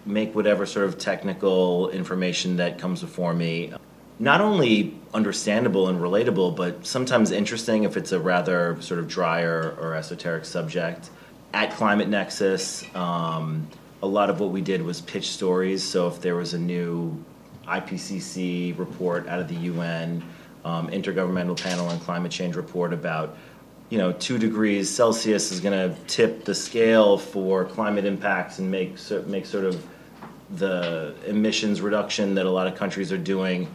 [0.05, 3.73] make whatever sort of technical information that comes before me
[4.19, 9.77] not only understandable and relatable, but sometimes interesting if it's a rather sort of drier
[9.79, 11.09] or esoteric subject.
[11.53, 13.67] At Climate Nexus, um,
[14.03, 15.83] a lot of what we did was pitch stories.
[15.83, 17.23] So if there was a new
[17.67, 20.23] IPCC report out of the UN,
[20.63, 23.37] um, Intergovernmental Panel on Climate Change report about,
[23.89, 28.69] you know, two degrees Celsius is going to tip the scale for climate impacts and
[28.69, 29.83] make make sort of
[30.55, 33.67] the emissions reduction that a lot of countries are doing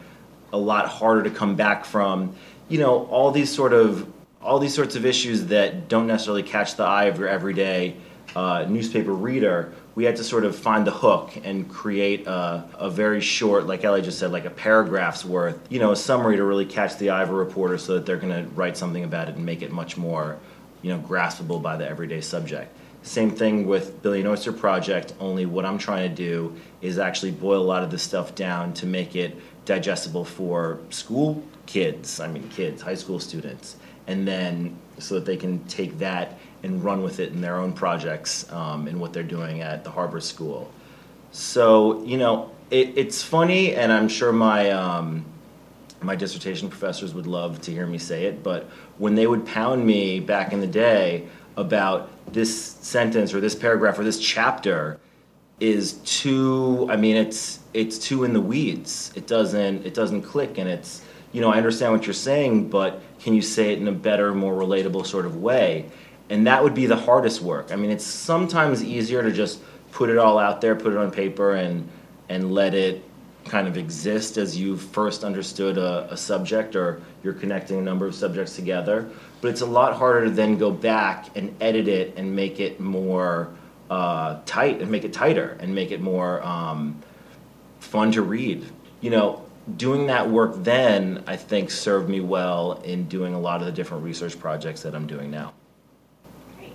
[0.53, 2.35] a lot harder to come back from.
[2.69, 6.77] You know, all these sort of all these sorts of issues that don't necessarily catch
[6.77, 7.97] the eye of your everyday
[8.35, 9.73] uh, newspaper reader.
[9.95, 13.85] We had to sort of find the hook and create a, a very short, like
[13.85, 17.11] Ellie just said, like a paragraph's worth, you know, a summary to really catch the
[17.11, 19.61] eye of a reporter so that they're going to write something about it and make
[19.61, 20.39] it much more,
[20.81, 22.75] you know, graspable by the everyday subject.
[23.03, 27.61] Same thing with Billion Oyster Project, only what I'm trying to do is actually boil
[27.61, 32.49] a lot of this stuff down to make it digestible for school kids, I mean
[32.49, 33.77] kids, high school students,
[34.07, 37.73] and then so that they can take that and run with it in their own
[37.73, 40.71] projects um, and what they're doing at the Harbor School.
[41.33, 45.25] So, you know, it, it's funny, and I'm sure my um,
[46.01, 49.87] my dissertation professors would love to hear me say it, but when they would pound
[49.87, 54.99] me back in the day about this sentence or this paragraph or this chapter,
[55.63, 60.59] is too i mean it's it's too in the weeds it doesn't it doesn't click
[60.59, 63.87] and it's you know i understand what you're saying but can you say it in
[63.87, 65.87] a better more relatable sort of way?
[66.29, 67.71] And that would be the hardest work.
[67.73, 69.61] I mean it's sometimes easier to just
[69.93, 71.89] put it all out there put it on paper and
[72.29, 73.03] and let it
[73.45, 78.07] kind of exist as you first understood a, a subject or you're connecting a number
[78.07, 79.11] of subjects together.
[79.41, 82.81] But it's a lot harder to then go back and edit it and make it
[82.81, 83.51] more
[83.91, 87.03] uh, tight and make it tighter and make it more um,
[87.81, 88.65] fun to read.
[89.01, 89.42] You know,
[89.77, 93.73] doing that work then, I think, served me well in doing a lot of the
[93.73, 95.55] different research projects that I'm doing now.
[96.57, 96.73] Great.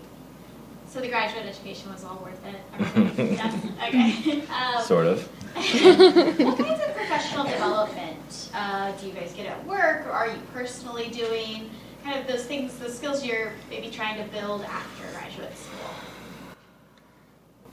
[0.90, 3.18] So the graduate education was all worth it?
[3.32, 3.66] yes?
[3.88, 4.42] Okay.
[4.48, 5.28] Um, Sort of.
[5.54, 10.38] what kinds of professional development uh, do you guys get at work or are you
[10.54, 11.70] personally doing?
[12.04, 15.90] Kind of those things, the skills you're maybe trying to build after graduate school.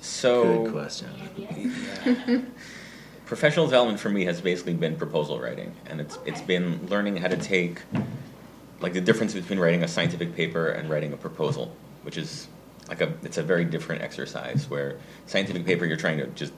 [0.01, 1.11] So Good question.
[1.37, 2.43] Any ideas?
[3.27, 6.47] professional development for me has basically been proposal writing, and it's it's Okay.
[6.47, 7.81] been learning how to take
[8.81, 12.49] like the difference between writing a scientific paper and writing a proposal, which is
[12.89, 14.69] like a it's a very different exercise.
[14.69, 16.53] Where scientific paper you're trying to just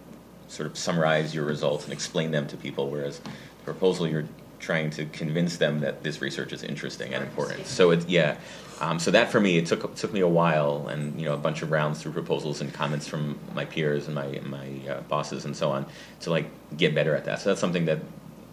[0.49, 4.91] sort of summarize your results and explain them to people, whereas the proposal you're trying
[4.91, 7.67] to convince them that this research is interesting and important.
[7.67, 8.37] So it's yeah.
[8.81, 11.39] Um, so that for me, it took took me a while, and you know, a
[11.39, 15.45] bunch of rounds through proposals and comments from my peers and my my uh, bosses
[15.45, 15.87] and so on
[16.21, 17.41] to like get better at that.
[17.41, 18.01] So that's something that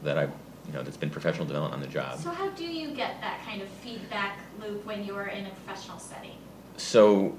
[0.03, 2.19] that I you know that's been professional development on the job.
[2.19, 5.99] So how do you get that kind of feedback loop when you're in a professional
[5.99, 6.38] setting?
[6.77, 7.36] So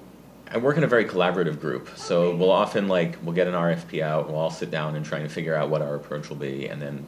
[0.50, 1.90] I work in a very collaborative group.
[1.96, 5.20] So we'll often like we'll get an RFP out, we'll all sit down and try
[5.20, 7.06] and figure out what our approach will be, and then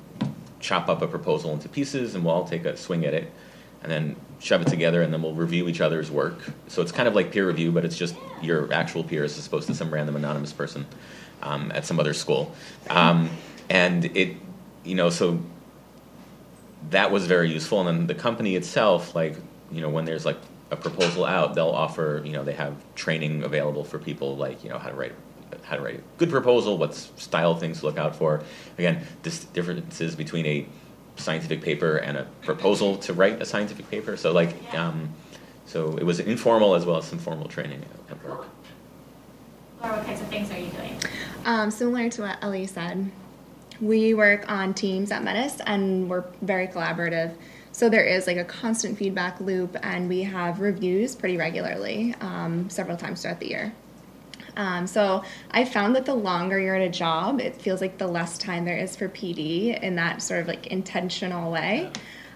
[0.58, 3.30] chop up a proposal into pieces, and we'll all take a swing at it,
[3.82, 6.38] and then shove it together, and then we'll review each other's work.
[6.68, 9.66] So it's kind of like peer review, but it's just your actual peers as opposed
[9.68, 10.86] to some random anonymous person
[11.42, 12.54] um, at some other school,
[12.90, 13.30] um,
[13.70, 14.36] and it,
[14.84, 15.40] you know, so
[16.90, 17.80] that was very useful.
[17.80, 19.36] And then the company itself, like,
[19.72, 20.38] you know, when there's like
[20.70, 24.70] a proposal out, they'll offer, you know, they have training available for people, like, you
[24.70, 25.12] know, how to write
[25.62, 28.42] how to write a good proposal, what style things to look out for.
[28.78, 30.66] Again, this differences between a
[31.16, 34.16] scientific paper and a proposal to write a scientific paper.
[34.16, 35.14] So like, um,
[35.66, 38.46] so it was informal as well as some formal training at work.
[39.82, 40.98] Laura, what kinds of things are you doing?
[41.44, 43.10] Um, similar to what Ellie said,
[43.80, 47.34] we work on teams at Metis and we're very collaborative.
[47.72, 52.70] So there is like a constant feedback loop, and we have reviews pretty regularly, um,
[52.70, 53.74] several times throughout the year.
[54.56, 58.06] Um, so I found that the longer you're at a job, it feels like the
[58.06, 61.90] less time there is for PD in that sort of like intentional way.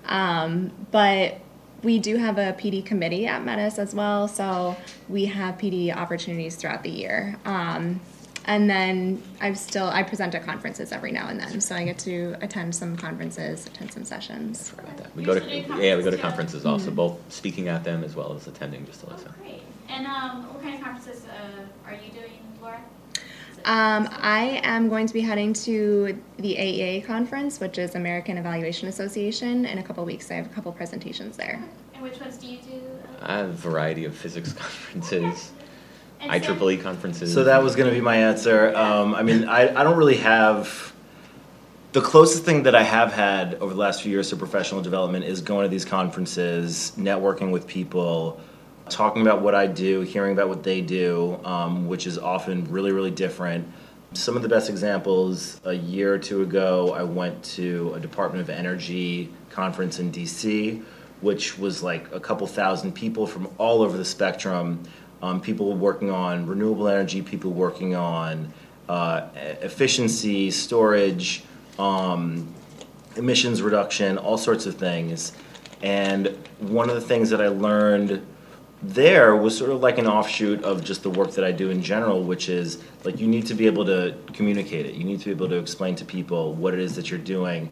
[0.06, 1.40] Um, but
[1.82, 4.76] we do have a PD committee at Metis as well, so
[5.08, 7.36] we have PD opportunities throughout the year.
[7.44, 8.00] Um,
[8.46, 11.98] and then I've still I present at conferences every now and then, so I get
[12.00, 14.72] to attend some conferences, attend some sessions.
[14.78, 15.14] About that.
[15.14, 17.68] We go to used to do yeah, we go to conferences, conferences also, both speaking
[17.68, 19.32] at them as well as attending just to Oh, listen.
[19.42, 19.62] great.
[19.90, 22.30] And um, what kind of conferences uh, are you doing,
[22.62, 22.80] Laura?
[23.64, 28.88] Um, I am going to be heading to the AEA conference, which is American Evaluation
[28.88, 30.30] Association, in a couple weeks.
[30.30, 31.62] I have a couple presentations there.
[31.94, 32.80] And which ones do you do?
[33.20, 35.50] I have a variety of physics conferences,
[36.20, 36.56] And Sam?
[36.56, 37.34] IEEE conferences.
[37.34, 38.74] So that was going to be my answer.
[38.76, 40.92] Um, I mean, I, I don't really have.
[41.92, 45.24] The closest thing that I have had over the last few years to professional development
[45.24, 48.40] is going to these conferences, networking with people,
[48.90, 52.92] talking about what I do, hearing about what they do, um, which is often really,
[52.92, 53.66] really different.
[54.12, 58.42] Some of the best examples a year or two ago, I went to a Department
[58.42, 60.82] of Energy conference in DC,
[61.20, 64.82] which was like a couple thousand people from all over the spectrum.
[65.22, 68.52] Um, people working on renewable energy, people working on
[68.88, 69.28] uh,
[69.60, 71.44] efficiency, storage,
[71.78, 72.52] um,
[73.16, 75.32] emissions reduction, all sorts of things.
[75.82, 78.26] And one of the things that I learned
[78.82, 81.82] there was sort of like an offshoot of just the work that I do in
[81.82, 84.94] general, which is like you need to be able to communicate it.
[84.94, 87.70] You need to be able to explain to people what it is that you're doing.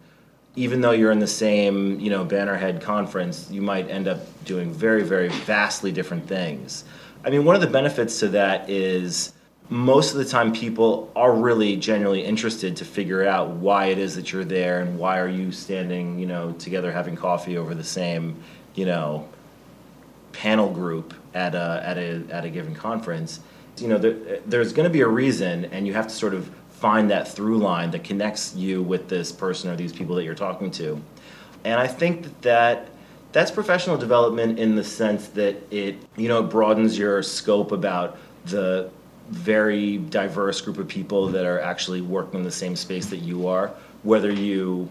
[0.57, 4.73] Even though you're in the same, you know, Bannerhead conference, you might end up doing
[4.73, 6.85] very, very vastly different things.
[7.25, 9.33] I mean, one of the benefits to that is
[9.71, 14.17] most of the time people are really genuinely interested to figure out why it is
[14.17, 17.85] that you're there and why are you standing, you know, together having coffee over the
[17.85, 18.43] same,
[18.75, 19.29] you know,
[20.39, 23.41] panel group at a, at a, at a given conference,
[23.77, 26.49] you know, there, there's going to be a reason, and you have to sort of
[26.71, 30.37] find that through line that connects you with this person or these people that you're
[30.37, 31.01] talking to.
[31.65, 32.89] And I think that, that
[33.33, 38.91] that's professional development in the sense that it, you know, broadens your scope about the
[39.31, 43.49] very diverse group of people that are actually working in the same space that you
[43.49, 43.73] are,
[44.05, 44.89] whether you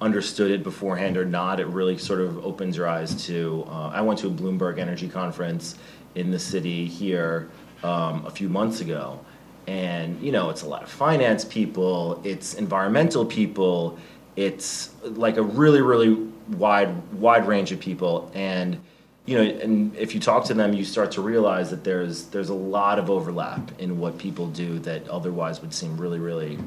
[0.00, 3.64] understood it beforehand or not, it really sort of opens your eyes to.
[3.68, 5.76] Uh, I went to a Bloomberg Energy conference
[6.14, 7.48] in the city here
[7.82, 9.24] um, a few months ago,
[9.66, 13.98] and you know it's a lot of finance people, it's environmental people,
[14.36, 16.14] it's like a really really
[16.58, 18.80] wide wide range of people, and
[19.26, 22.50] you know, and if you talk to them, you start to realize that there's there's
[22.50, 26.58] a lot of overlap in what people do that otherwise would seem really really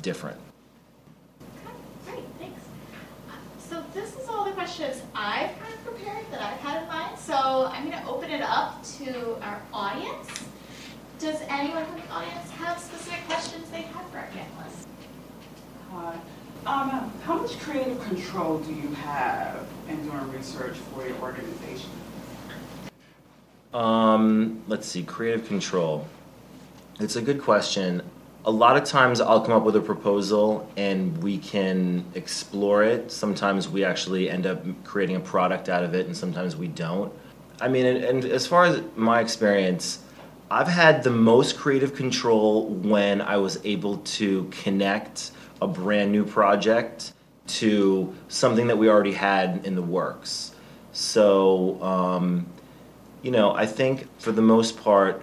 [0.00, 0.38] different.
[2.04, 2.62] Great, thanks.
[3.58, 7.18] So this is all the questions I've kind of prepared that I've had in mind.
[7.18, 7.34] So
[7.70, 10.44] I'm going to open it up to our audience.
[11.18, 14.86] Does anyone from the audience have specific questions they have for our panelists?
[15.90, 16.14] Hi.
[16.64, 21.90] Um, how much creative control do you have in doing research for your organization?
[23.74, 26.06] Um, let's see, creative control.
[26.98, 28.02] It's a good question.
[28.44, 33.12] A lot of times I'll come up with a proposal and we can explore it.
[33.12, 37.12] Sometimes we actually end up creating a product out of it, and sometimes we don't.
[37.60, 40.00] I mean, and, and as far as my experience,
[40.50, 45.30] I've had the most creative control when I was able to connect
[45.60, 47.12] a brand new project
[47.46, 50.54] to something that we already had in the works.
[50.92, 52.46] So, um,
[53.22, 55.22] you know, I think for the most part,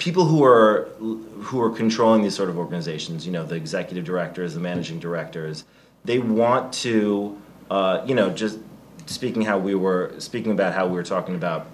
[0.00, 4.54] people who are who are controlling these sort of organizations, you know, the executive directors,
[4.54, 5.64] the managing directors,
[6.04, 7.40] they want to,
[7.70, 8.58] uh, you know, just
[9.06, 11.66] speaking how we were speaking about how we were talking about.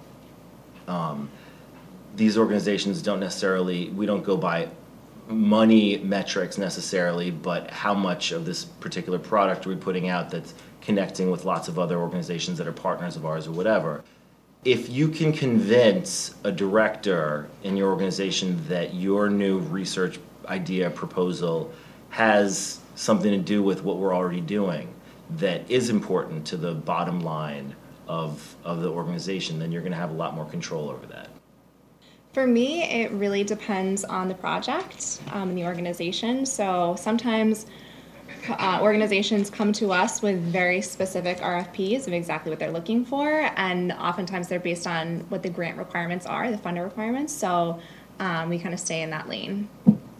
[0.87, 1.29] Um,
[2.15, 4.69] these organizations don't necessarily we don't go by
[5.27, 10.53] money metrics necessarily, but how much of this particular product are we putting out that's
[10.81, 14.03] connecting with lots of other organizations that are partners of ours or whatever
[14.67, 21.71] if you can convince a director in your organization that your new research idea proposal
[22.09, 24.93] has something to do with what we're already doing
[25.29, 27.73] that is important to the bottom line
[28.09, 31.29] of, of the organization, then you're going to have a lot more control over that.
[32.33, 36.45] For me, it really depends on the project um, and the organization.
[36.45, 37.67] So sometimes
[38.49, 43.49] uh, organizations come to us with very specific RFPs of exactly what they're looking for,
[43.55, 47.33] and oftentimes they're based on what the grant requirements are, the funder requirements.
[47.33, 47.79] So
[48.19, 49.69] um, we kind of stay in that lane.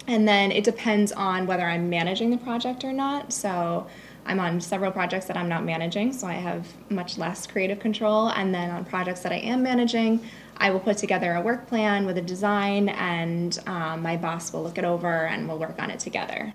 [0.07, 3.33] And then it depends on whether I'm managing the project or not.
[3.33, 3.87] So
[4.25, 8.29] I'm on several projects that I'm not managing, so I have much less creative control.
[8.29, 10.21] And then on projects that I am managing,
[10.57, 14.63] I will put together a work plan with a design, and um, my boss will
[14.63, 16.53] look it over and we'll work on it together.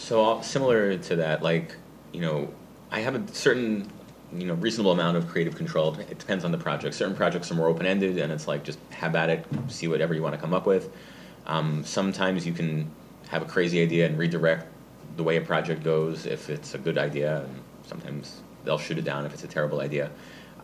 [0.00, 1.76] So uh, similar to that, like
[2.12, 2.48] you know,
[2.90, 3.86] I have a certain
[4.32, 5.94] you know reasonable amount of creative control.
[5.94, 6.94] It depends on the project.
[6.94, 10.14] Certain projects are more open ended, and it's like just have at it, see whatever
[10.14, 10.90] you want to come up with.
[11.46, 12.90] Um, sometimes you can
[13.28, 14.66] have a crazy idea and redirect
[15.16, 19.04] the way a project goes if it's a good idea, and sometimes they'll shoot it
[19.04, 20.10] down if it's a terrible idea.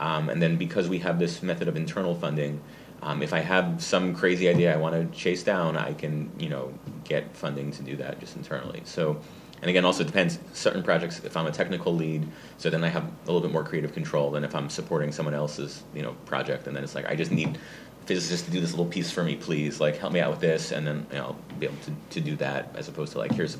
[0.01, 2.63] Um, and then because we have this method of internal funding,
[3.03, 6.49] um, if I have some crazy idea I want to chase down, I can, you
[6.49, 6.73] know,
[7.05, 8.83] get funding to do that just internally.
[8.85, 9.21] So,
[9.63, 10.39] and again, also depends.
[10.53, 12.27] Certain projects, if I'm a technical lead,
[12.59, 15.35] so then I have a little bit more creative control than if I'm supporting someone
[15.35, 16.67] else's, you know, project.
[16.67, 17.59] And then it's like I just need
[18.07, 19.81] physicists to do this little piece for me, please.
[19.81, 22.21] Like help me out with this, and then you know, I'll be able to, to
[22.21, 23.57] do that as opposed to like here's,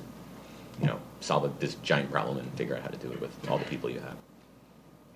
[0.81, 3.59] you know, solve this giant problem and figure out how to do it with all
[3.59, 4.17] the people you have.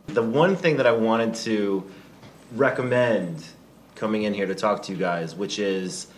[0.07, 1.89] The one thing that I wanted to
[2.53, 3.45] recommend
[4.01, 6.09] coming in here to talk to you guys, which is,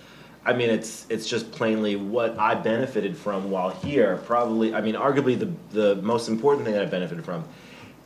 [0.47, 4.19] I mean, it's it's just plainly what I benefited from while here.
[4.25, 7.45] Probably, I mean, arguably the the most important thing that I benefited from.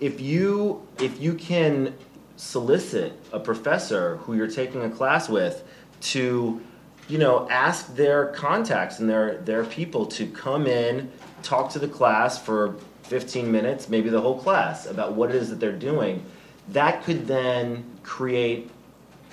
[0.00, 1.94] If you if you can
[2.36, 5.64] solicit a professor who you're taking a class with
[6.00, 6.60] to
[7.08, 11.10] you know ask their contacts and their their people to come in
[11.42, 15.48] talk to the class for 15 minutes maybe the whole class about what it is
[15.48, 16.22] that they're doing
[16.68, 18.70] that could then create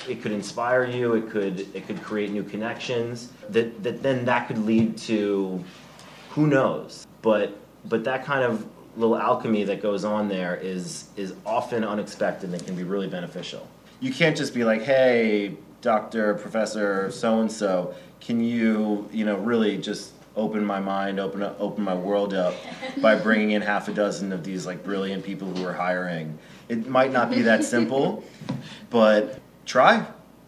[0.08, 4.48] it could inspire you it could it could create new connections that that then that
[4.48, 5.64] could lead to
[6.30, 7.06] who knows?
[7.22, 12.52] But but that kind of little alchemy that goes on there is is often unexpected
[12.54, 13.68] and can be really beneficial.
[14.00, 19.36] You can't just be like hey doctor professor so and so can you you know
[19.38, 22.56] really just open my mind open up, open my world up
[23.02, 26.38] by bringing in half a dozen of these like brilliant people who are hiring?
[26.70, 28.24] It might not be that simple
[28.90, 30.06] but try.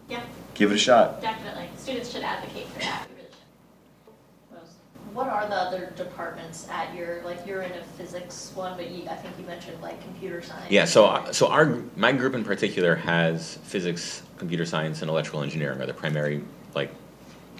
[0.08, 0.22] Yeah.
[0.54, 1.20] Give it a shot.
[1.20, 1.68] Definitely.
[1.76, 3.06] Students should advocate for that.
[3.08, 5.14] We really should.
[5.14, 9.08] What are the other departments at your, like, you're in a physics one, but you,
[9.08, 10.70] I think you mentioned like computer science.
[10.70, 15.80] Yeah, so so our my group in particular has physics, computer science, and electrical engineering
[15.80, 16.42] are the primary
[16.74, 16.90] like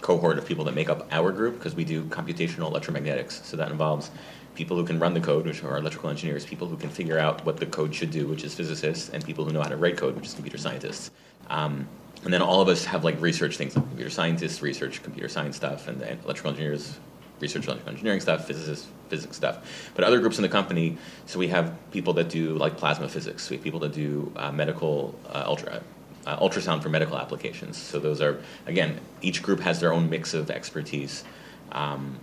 [0.01, 3.43] cohort of people that make up our group because we do computational electromagnetics.
[3.43, 4.11] So that involves
[4.57, 7.45] people who can run the code, which are electrical engineers, people who can figure out
[7.45, 9.95] what the code should do, which is physicists, and people who know how to write
[9.95, 11.11] code, which is computer scientists.
[11.49, 11.87] Um,
[12.23, 15.55] and then all of us have like research things like computer scientists research computer science
[15.55, 16.99] stuff, and electrical engineers
[17.39, 19.91] research electrical engineering stuff, physicists physics stuff.
[19.93, 20.97] But other groups in the company,
[21.27, 24.51] so we have people that do like plasma physics, we have people that do uh,
[24.51, 25.81] medical uh, ultra.
[26.25, 27.77] Uh, ultrasound for medical applications.
[27.77, 31.23] So those are again, each group has their own mix of expertise.
[31.71, 32.19] Um,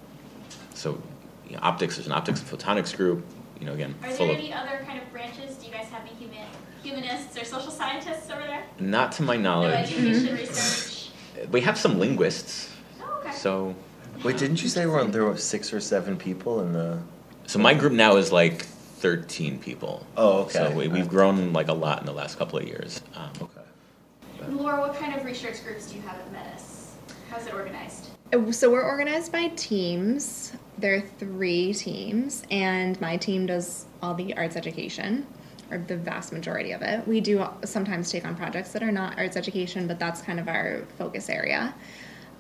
[0.75, 1.01] so
[1.49, 3.25] you know, optics, there's an optics and photonics group.
[3.61, 5.57] You know, again, Are full there of any other kind of branches?
[5.57, 6.39] Do you guys have any human,
[6.83, 8.65] humanists or social scientists over there?
[8.81, 9.93] not to my No knowledge.
[9.93, 10.91] education research?
[11.51, 12.71] We have some linguists.
[13.03, 13.33] Oh, okay.
[13.33, 13.75] So
[14.23, 17.01] Wait, didn't you say we're, there were six or seven people in the?
[17.47, 20.07] so my group now is like 13 people.
[20.17, 20.53] Oh, okay.
[20.53, 23.01] So we, we've grown like a lot in the last couple of years.
[23.15, 24.53] Um, Okay.
[24.53, 26.95] Laura, what kind of research groups do you have at Metis?
[27.31, 28.09] How's it organized?
[28.33, 30.53] Uh, So we're organized by teams.
[30.79, 35.27] There are three teams, and my team does all the arts education,
[35.71, 37.07] or the vast majority of it.
[37.07, 40.49] We do sometimes take on projects that are not arts education, but that's kind of
[40.49, 41.75] our focus area.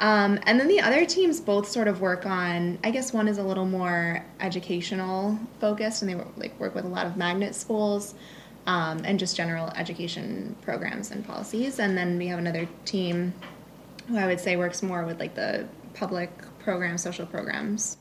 [0.00, 2.78] Um, and then the other teams both sort of work on.
[2.82, 6.84] I guess one is a little more educational focused, and they work, like work with
[6.84, 8.14] a lot of magnet schools
[8.66, 11.78] um, and just general education programs and policies.
[11.78, 13.32] And then we have another team
[14.08, 17.96] who I would say works more with like the public programs, social programs.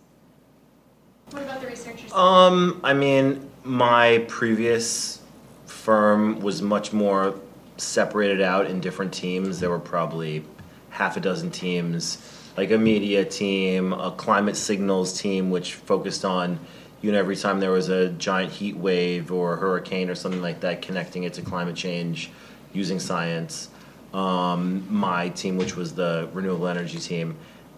[1.32, 2.12] What about the researchers?
[2.14, 5.22] Um, I mean, my previous
[5.66, 7.36] firm was much more
[7.78, 9.60] separated out in different teams.
[9.60, 10.46] There were probably
[10.90, 12.18] half a dozen teams,
[12.56, 16.60] like a media team, a climate signals team, which focused on,
[17.02, 20.42] you know, every time there was a giant heat wave or a hurricane or something
[20.42, 22.30] like that, connecting it to climate change
[22.74, 23.70] using science.
[24.14, 27.36] Um, my team, which was the renewable energy team.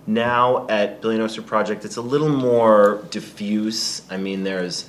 [0.07, 4.03] Now at Billion Oyster Project, it's a little more diffuse.
[4.11, 4.87] I mean, there's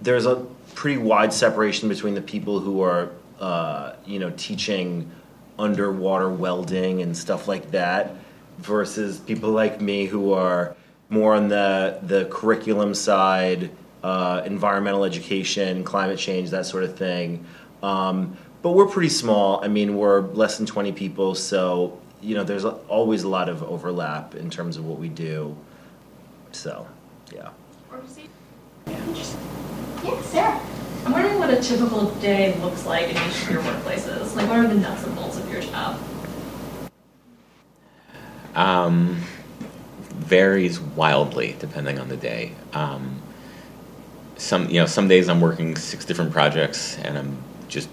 [0.00, 0.36] there's a
[0.74, 5.10] pretty wide separation between the people who are, uh, you know, teaching
[5.58, 8.14] underwater welding and stuff like that,
[8.58, 10.74] versus people like me who are
[11.10, 13.70] more on the the curriculum side,
[14.02, 17.44] uh, environmental education, climate change, that sort of thing.
[17.82, 19.62] Um, but we're pretty small.
[19.62, 23.62] I mean, we're less than 20 people, so you know, there's always a lot of
[23.62, 25.56] overlap in terms of what we do.
[26.50, 26.88] So,
[27.32, 27.50] yeah.
[27.88, 28.30] Organization?
[28.88, 30.60] Yeah, Sarah.
[31.04, 34.34] I'm wondering what a typical day looks like in each of your workplaces.
[34.34, 36.00] Like, what are the nuts and bolts of your job?
[38.56, 39.22] Um,
[40.00, 42.52] varies wildly depending on the day.
[42.72, 43.22] Um,
[44.36, 47.88] some you know some days I'm working six different projects and I'm just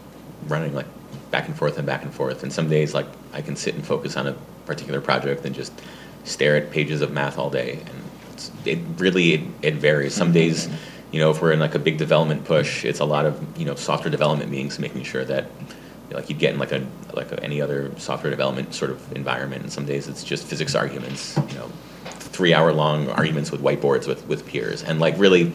[0.48, 0.88] running like
[1.34, 2.44] back and forth and back and forth.
[2.44, 4.34] And some days like I can sit and focus on a
[4.68, 5.74] particular project and just
[6.24, 7.80] stare at pages of math all day.
[7.88, 10.14] And it's, it really it, it varies.
[10.14, 10.76] Some days, mm-hmm.
[11.12, 13.66] you know, if we're in like a big development push, it's a lot of you
[13.66, 15.48] know software development meetings, making sure that
[16.12, 19.64] like you'd get in like a like a, any other software development sort of environment.
[19.64, 21.68] And some days it's just physics arguments, you know,
[22.06, 25.52] three hour long arguments with whiteboards with with peers, and like really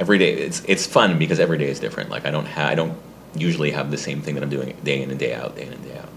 [0.00, 2.08] every day it's it's fun because every day is different.
[2.08, 2.96] Like I don't ha- I don't
[3.34, 5.72] usually have the same thing that I'm doing day in and day out, day in
[5.72, 6.08] and day out.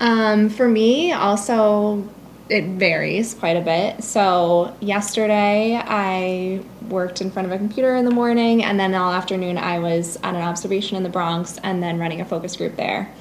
[0.00, 2.08] Um, for me, also,
[2.48, 4.02] it varies quite a bit.
[4.02, 9.12] So, yesterday I worked in front of a computer in the morning, and then all
[9.12, 12.76] afternoon I was on an observation in the Bronx and then running a focus group
[12.76, 13.12] there.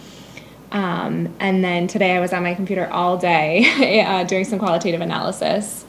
[0.72, 5.02] Um, and then today I was on my computer all day uh, doing some qualitative
[5.02, 5.86] analysis.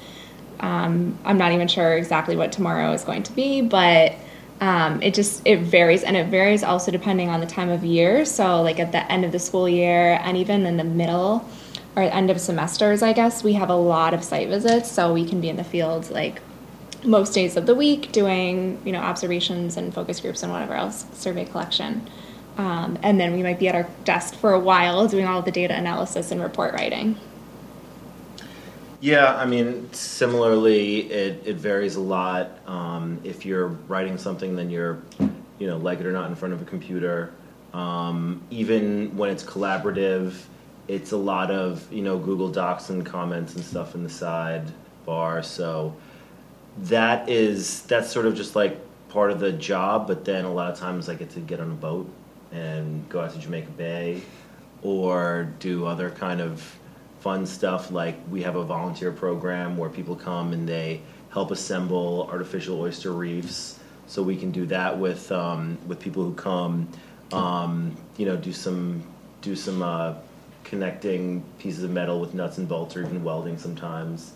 [0.60, 4.14] Um, I'm not even sure exactly what tomorrow is going to be, but
[4.60, 8.24] um, it just it varies, and it varies also depending on the time of year.
[8.24, 11.48] So, like at the end of the school year, and even in the middle
[11.96, 15.24] or end of semesters, I guess we have a lot of site visits, so we
[15.24, 16.40] can be in the field like
[17.04, 21.06] most days of the week doing you know observations and focus groups and whatever else
[21.12, 22.08] survey collection.
[22.56, 25.52] Um, and then we might be at our desk for a while doing all the
[25.52, 27.16] data analysis and report writing.
[29.00, 32.50] Yeah, I mean, similarly, it, it varies a lot.
[32.66, 34.98] Um, if you're writing something, then you're,
[35.60, 37.32] you know, like it or not, in front of a computer.
[37.72, 40.34] Um, even when it's collaborative,
[40.88, 44.64] it's a lot of, you know, Google Docs and comments and stuff in the side
[45.06, 45.44] bar.
[45.44, 45.94] So
[46.78, 48.80] that is, that's sort of just like
[49.10, 50.08] part of the job.
[50.08, 52.10] But then a lot of times I get to get on a boat
[52.50, 54.22] and go out to Jamaica Bay
[54.82, 56.74] or do other kind of
[57.20, 61.00] fun stuff like we have a volunteer program where people come and they
[61.30, 66.34] help assemble artificial oyster reefs so we can do that with um, with people who
[66.34, 66.88] come
[67.32, 69.02] um, you know do some
[69.42, 70.14] do some uh,
[70.68, 74.34] connecting pieces of metal with nuts and bolts or even welding sometimes.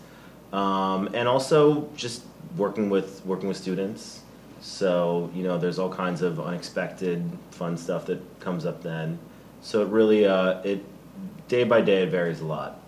[0.51, 2.23] Um, and also just
[2.57, 4.21] working with working with students.
[4.61, 9.19] So you know, there's all kinds of unexpected fun stuff that comes up then.
[9.61, 10.83] So it really uh, it
[11.47, 12.79] day by day it varies a lot.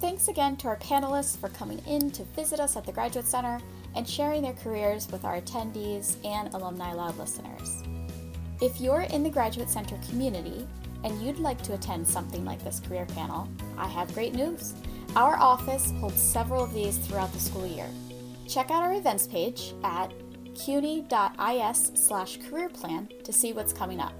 [0.00, 3.60] Thanks again to our panelists for coming in to visit us at the Graduate Center
[3.94, 7.84] and sharing their careers with our attendees and Alumni Loud listeners.
[8.60, 10.66] If you're in the Graduate Center community
[11.04, 14.74] and you'd like to attend something like this career panel, I have great news.
[15.14, 17.88] Our office holds several of these throughout the school year.
[18.48, 20.12] Check out our events page at
[20.54, 24.14] cuny.is slash career plan to see what's coming up.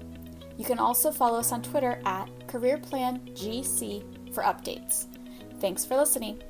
[0.57, 5.07] You can also follow us on Twitter at careerplangc for updates.
[5.59, 6.41] Thanks for listening.